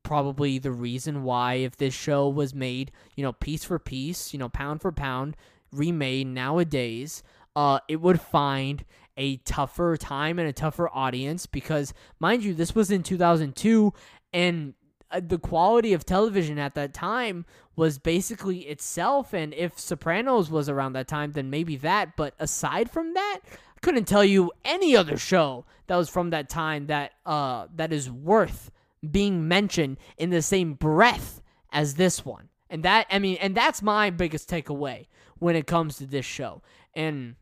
[0.04, 4.40] probably the reason why if this show was made, you know, piece for piece, you
[4.40, 5.36] know, pound for pound,
[5.72, 7.24] remade nowadays,
[7.56, 8.86] uh, it would find
[9.18, 13.94] a tougher time and a tougher audience because, mind you, this was in 2002
[14.34, 14.74] and
[15.12, 17.46] uh, the quality of television at that time
[17.76, 19.34] was basically itself.
[19.34, 22.16] And if Sopranos was around that time, then maybe that.
[22.16, 26.50] But aside from that, I couldn't tell you any other show that was from that
[26.50, 28.72] time that uh that is worth
[29.10, 31.42] being mentioned in the same breath
[31.72, 32.50] as this one.
[32.70, 35.08] And that, I mean, and that's my biggest takeaway
[35.40, 36.62] when it comes to this show.
[36.94, 37.36] And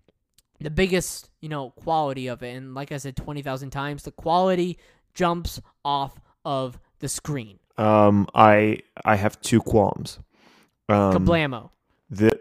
[0.59, 2.55] the biggest, you know, quality of it.
[2.55, 4.77] And like I said 20,000 times, the quality
[5.13, 7.59] jumps off of the screen.
[7.77, 10.19] Um, I I have two qualms.
[10.89, 11.69] Um, Kablamo.
[12.09, 12.39] The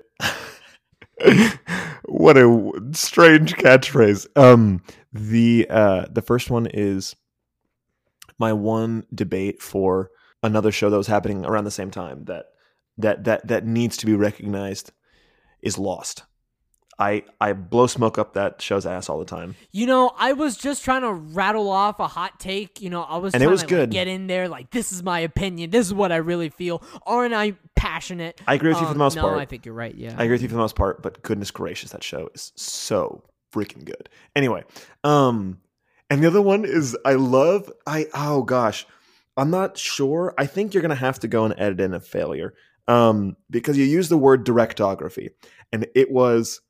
[2.06, 4.26] what a strange catchphrase.
[4.36, 7.14] Um, the uh, the first one is
[8.38, 10.10] my one debate for
[10.42, 12.46] another show that was happening around the same time that
[12.98, 14.92] that that that needs to be recognized
[15.62, 16.24] is Lost.
[16.98, 19.54] I I blow smoke up that show's ass all the time.
[19.70, 22.80] You know, I was just trying to rattle off a hot take.
[22.80, 23.90] You know, I was And it was to like, good.
[23.90, 25.68] get in there like this is my opinion.
[25.70, 26.82] This is what I really feel.
[27.04, 28.40] Aren't I passionate?
[28.46, 29.38] I agree with you for the Um, most no, part.
[29.38, 29.94] I think you're right.
[29.94, 30.14] Yeah.
[30.16, 33.24] I agree with you for the most part, but goodness gracious, that show is so
[33.52, 34.08] freaking good.
[34.34, 34.64] Anyway,
[35.04, 35.58] um,
[36.10, 38.86] and the other one is I love I oh gosh,
[39.36, 40.34] I'm not sure.
[40.38, 42.54] I think you're gonna have to go and edit in a failure,
[42.88, 45.30] um, because you use the word directography,
[45.72, 46.60] and it was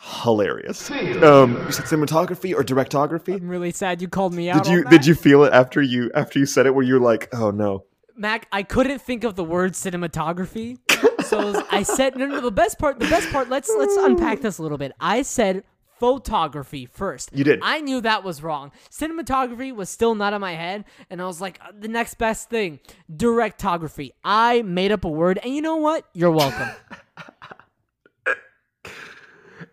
[0.00, 0.90] hilarious.
[0.90, 3.34] Um, you said cinematography or directography.
[3.34, 4.64] I'm really sad you called me out.
[4.64, 6.74] Did you did you feel it after you after you said it?
[6.74, 7.84] Where you're like, oh no,
[8.16, 10.78] Mac, I couldn't think of the word cinematography.
[11.24, 14.58] So I said no no the best part the best part let's let's unpack this
[14.58, 14.92] a little bit.
[15.00, 15.64] I said
[15.98, 17.30] photography first.
[17.32, 17.60] You did.
[17.62, 18.72] I knew that was wrong.
[18.90, 22.50] Cinematography was still not in my head and I was like uh, the next best
[22.50, 22.80] thing,
[23.14, 24.12] directography.
[24.24, 26.04] I made up a word and you know what?
[26.12, 26.68] You're welcome.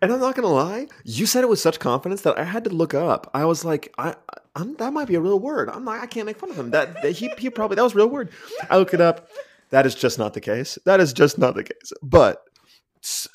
[0.04, 2.70] And I'm not gonna lie, you said it with such confidence that I had to
[2.70, 3.30] look up.
[3.32, 4.14] I was like, I,
[4.54, 5.70] I'm, that might be a real word.
[5.70, 6.70] I'm not, I can't make fun of him.
[6.72, 8.28] That, that he, he probably that was a real word.
[8.68, 9.30] I look it up.
[9.70, 10.78] That is just not the case.
[10.84, 11.92] That is just not the case.
[12.02, 12.44] But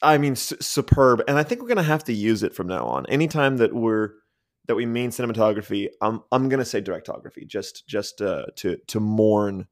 [0.02, 1.22] I mean, s- superb.
[1.28, 3.06] And I think we're gonna have to use it from now on.
[3.08, 4.12] Anytime that we're
[4.68, 9.68] that we mean cinematography, I'm I'm gonna say directography, just just uh, to to mourn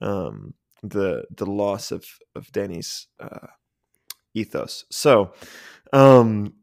[0.00, 3.48] um, the the loss of of Danny's uh,
[4.34, 4.84] ethos.
[4.90, 5.32] So,
[5.92, 6.54] um,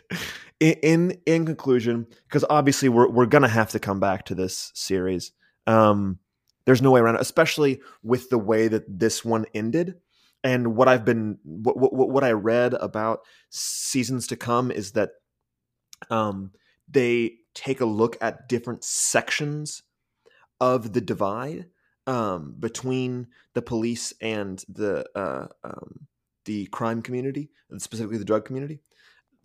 [0.60, 4.72] in, in in conclusion, because obviously we're we're gonna have to come back to this
[4.74, 5.32] series.
[5.66, 6.18] Um,
[6.64, 9.94] there's no way around it, especially with the way that this one ended.
[10.44, 13.20] And what I've been, what what, what I read about
[13.50, 15.10] seasons to come is that,
[16.10, 16.52] um,
[16.88, 19.82] they take a look at different sections
[20.60, 21.66] of the divide
[22.06, 26.06] um, between the police and the uh, um,
[26.44, 28.80] the crime community, and specifically the drug community.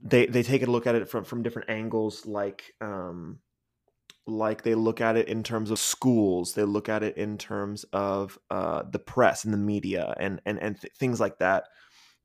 [0.01, 3.39] They they take a look at it from from different angles, like um,
[4.28, 6.53] like they look at it in terms of schools.
[6.53, 10.61] They look at it in terms of uh, the press and the media and and
[10.61, 11.65] and th- things like that.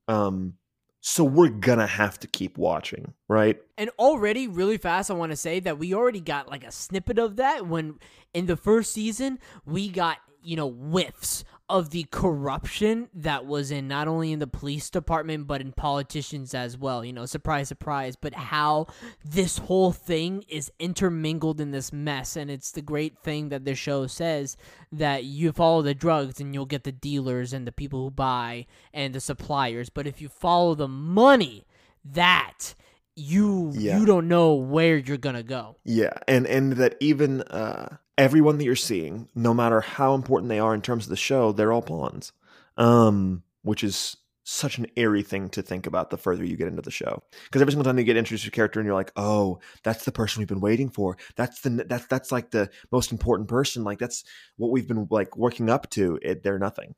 [0.07, 0.53] Um,
[1.01, 3.59] so we're gonna have to keep watching, right?
[3.77, 7.19] And already, really fast, I want to say that we already got like a snippet
[7.19, 7.99] of that when
[8.33, 13.87] in the first season we got you know whiffs of the corruption that was in
[13.87, 17.03] not only in the police department but in politicians as well.
[17.03, 18.15] You know, surprise, surprise.
[18.15, 18.87] But how
[19.25, 23.75] this whole thing is intermingled in this mess, and it's the great thing that the
[23.75, 24.55] show says
[24.91, 28.65] that you follow the drugs and you'll get the dealers and the people who buy
[28.93, 29.89] and the suppliers.
[29.89, 31.65] But if you follow the money,
[32.05, 32.75] that
[33.15, 33.99] you Yeah.
[33.99, 35.77] you don't know where you're gonna go.
[35.83, 40.59] Yeah, and and that even uh, everyone that you're seeing, no matter how important they
[40.59, 42.31] are in terms of the show, they're all pawns.
[42.77, 44.17] Um, which is
[44.49, 47.21] such an airy thing to think about the further you get into the show.
[47.45, 50.05] Because every single time you get introduced to a character and you're like, oh, that's
[50.05, 51.17] the person we've been waiting for.
[51.35, 53.83] That's the that's that's like the most important person.
[53.83, 54.23] Like that's
[54.55, 56.17] what we've been like working up to.
[56.21, 56.95] It, they're nothing,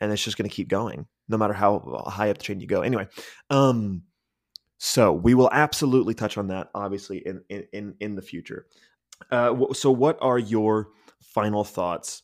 [0.00, 2.68] and it's just going to keep going, no matter how high up the chain you
[2.68, 2.82] go.
[2.82, 3.08] Anyway,
[3.50, 4.02] um,
[4.78, 8.66] so we will absolutely touch on that, obviously, in in in, in the future.
[9.30, 10.88] Uh, so, what are your
[11.20, 12.22] final thoughts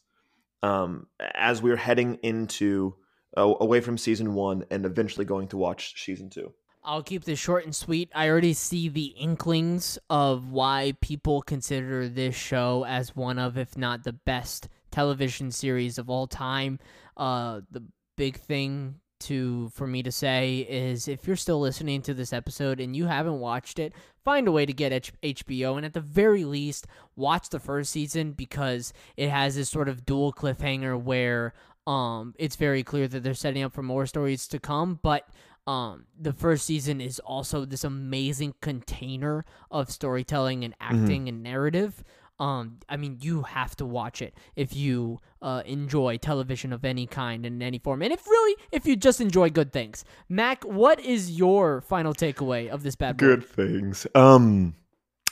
[0.63, 2.95] um, as we're heading into
[3.37, 6.53] uh, away from season one and eventually going to watch season two?
[6.85, 8.11] I'll keep this short and sweet.
[8.15, 13.79] I already see the inklings of why people consider this show as one of, if
[13.79, 16.81] not the best television series of all time.
[17.17, 17.85] Uh, the
[18.17, 22.81] big thing to for me to say is if you're still listening to this episode
[22.81, 23.93] and you haven't watched it,
[24.25, 27.91] find a way to get H- HBO and at the very least watch the first
[27.93, 31.53] season because it has this sort of dual cliffhanger where
[31.87, 35.29] um it's very clear that they're setting up for more stories to come, but
[35.67, 42.03] um the first season is also this amazing container of storytelling and acting and narrative
[42.43, 47.07] um i mean you have to watch it if you uh enjoy television of any
[47.07, 50.99] kind in any form and if really if you just enjoy good things mac what
[51.01, 54.07] is your final takeaway of this bad boy Good things.
[54.15, 54.75] Um,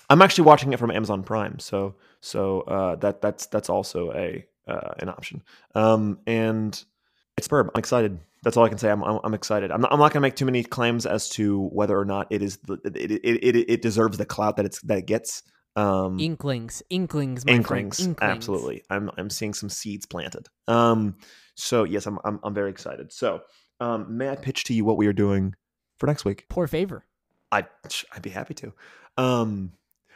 [0.09, 4.45] I'm actually watching it from Amazon Prime, so so uh, that that's that's also a
[4.69, 5.43] uh, an option.
[5.75, 6.73] Um, and
[7.37, 7.71] it's superb.
[7.75, 8.19] I'm excited.
[8.43, 8.91] That's all I can say.
[8.91, 9.71] I'm I'm, I'm excited.
[9.71, 12.29] I'm not, I'm not going to make too many claims as to whether or not
[12.31, 15.43] it is the, it, it, it, it deserves the clout that it's that it gets.
[15.77, 18.31] Um, inklings inklings my inklings, friend, inklings.
[18.33, 18.83] absolutely.
[18.91, 20.49] I'm I'm seeing some seeds planted.
[20.69, 21.17] Um,
[21.55, 23.13] so yes, I'm I'm, I'm very excited.
[23.13, 23.43] So,
[23.79, 25.55] um, may I pitch to you what we are doing
[25.99, 26.47] for next week?
[26.49, 27.05] poor favor
[27.53, 27.67] I
[28.13, 28.73] I'd be happy to.
[29.17, 29.73] Um,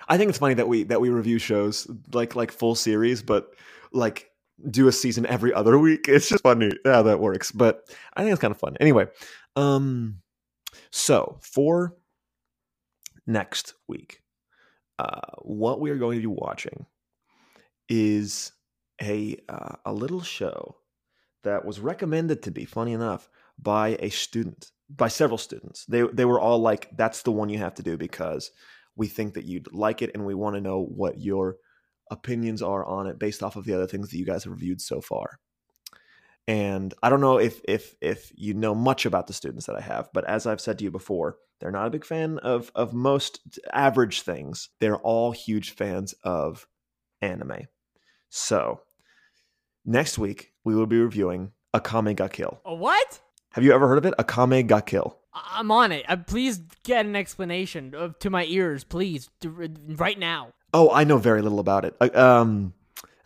[0.08, 3.54] I think it's funny that we that we review shows like like full series, but
[3.92, 4.30] like
[4.70, 6.06] do a season every other week.
[6.08, 8.76] It's just funny how that works, but I think it's kind of fun.
[8.80, 9.06] Anyway,
[9.56, 10.20] um,
[10.90, 11.96] so for
[13.26, 14.20] next week,
[14.98, 16.86] uh, what we are going to be watching
[17.88, 18.52] is
[19.02, 20.76] a uh, a little show
[21.42, 23.28] that was recommended to be funny enough
[23.58, 25.84] by a student by several students.
[25.86, 28.50] They they were all like that's the one you have to do because
[28.96, 31.56] we think that you'd like it and we want to know what your
[32.10, 34.80] opinions are on it based off of the other things that you guys have reviewed
[34.80, 35.38] so far
[36.46, 39.80] and i don't know if if if you know much about the students that i
[39.80, 42.92] have but as i've said to you before they're not a big fan of of
[42.92, 43.40] most
[43.72, 44.68] average things.
[44.80, 46.66] They're all huge fans of
[47.22, 47.68] anime.
[48.28, 48.80] So
[49.84, 52.60] next week we will be reviewing akame ga kill.
[52.64, 53.20] A what?
[53.52, 54.14] Have you ever heard of it?
[54.18, 55.18] Akame ga kill.
[55.32, 56.04] I'm on it.
[56.08, 59.30] Uh, please get an explanation to my ears please.
[59.42, 60.52] Right now.
[60.72, 62.16] Oh, I know very little about it.
[62.16, 62.74] Um,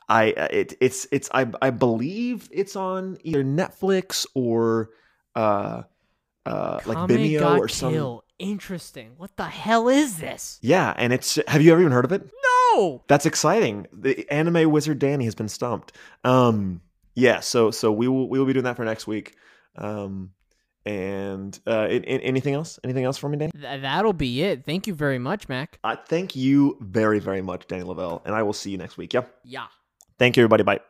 [0.09, 4.90] I uh, it it's it's I I believe it's on either Netflix or
[5.34, 5.82] uh
[6.46, 7.92] uh like Kame Vimeo ga or some.
[7.92, 8.24] Kill.
[8.38, 9.14] Interesting.
[9.16, 10.59] What the hell is this?
[10.62, 12.30] Yeah, and it's have you ever even heard of it?
[12.72, 13.02] No.
[13.09, 13.86] That's exciting.
[13.92, 15.92] The anime wizard Danny has been stumped.
[16.22, 16.80] Um,
[17.14, 19.34] yeah, so so we will we will be doing that for next week.
[19.76, 20.30] Um,
[20.86, 22.78] and uh, in, in, anything else?
[22.84, 23.52] Anything else for me, Danny?
[23.52, 24.64] Th- that'll be it.
[24.64, 25.78] Thank you very much, Mac.
[25.82, 29.12] Uh, thank you very very much, Danny Lavelle, and I will see you next week.
[29.12, 29.24] Yeah.
[29.44, 29.66] Yeah.
[30.19, 30.62] Thank you, everybody.
[30.64, 30.81] Bye.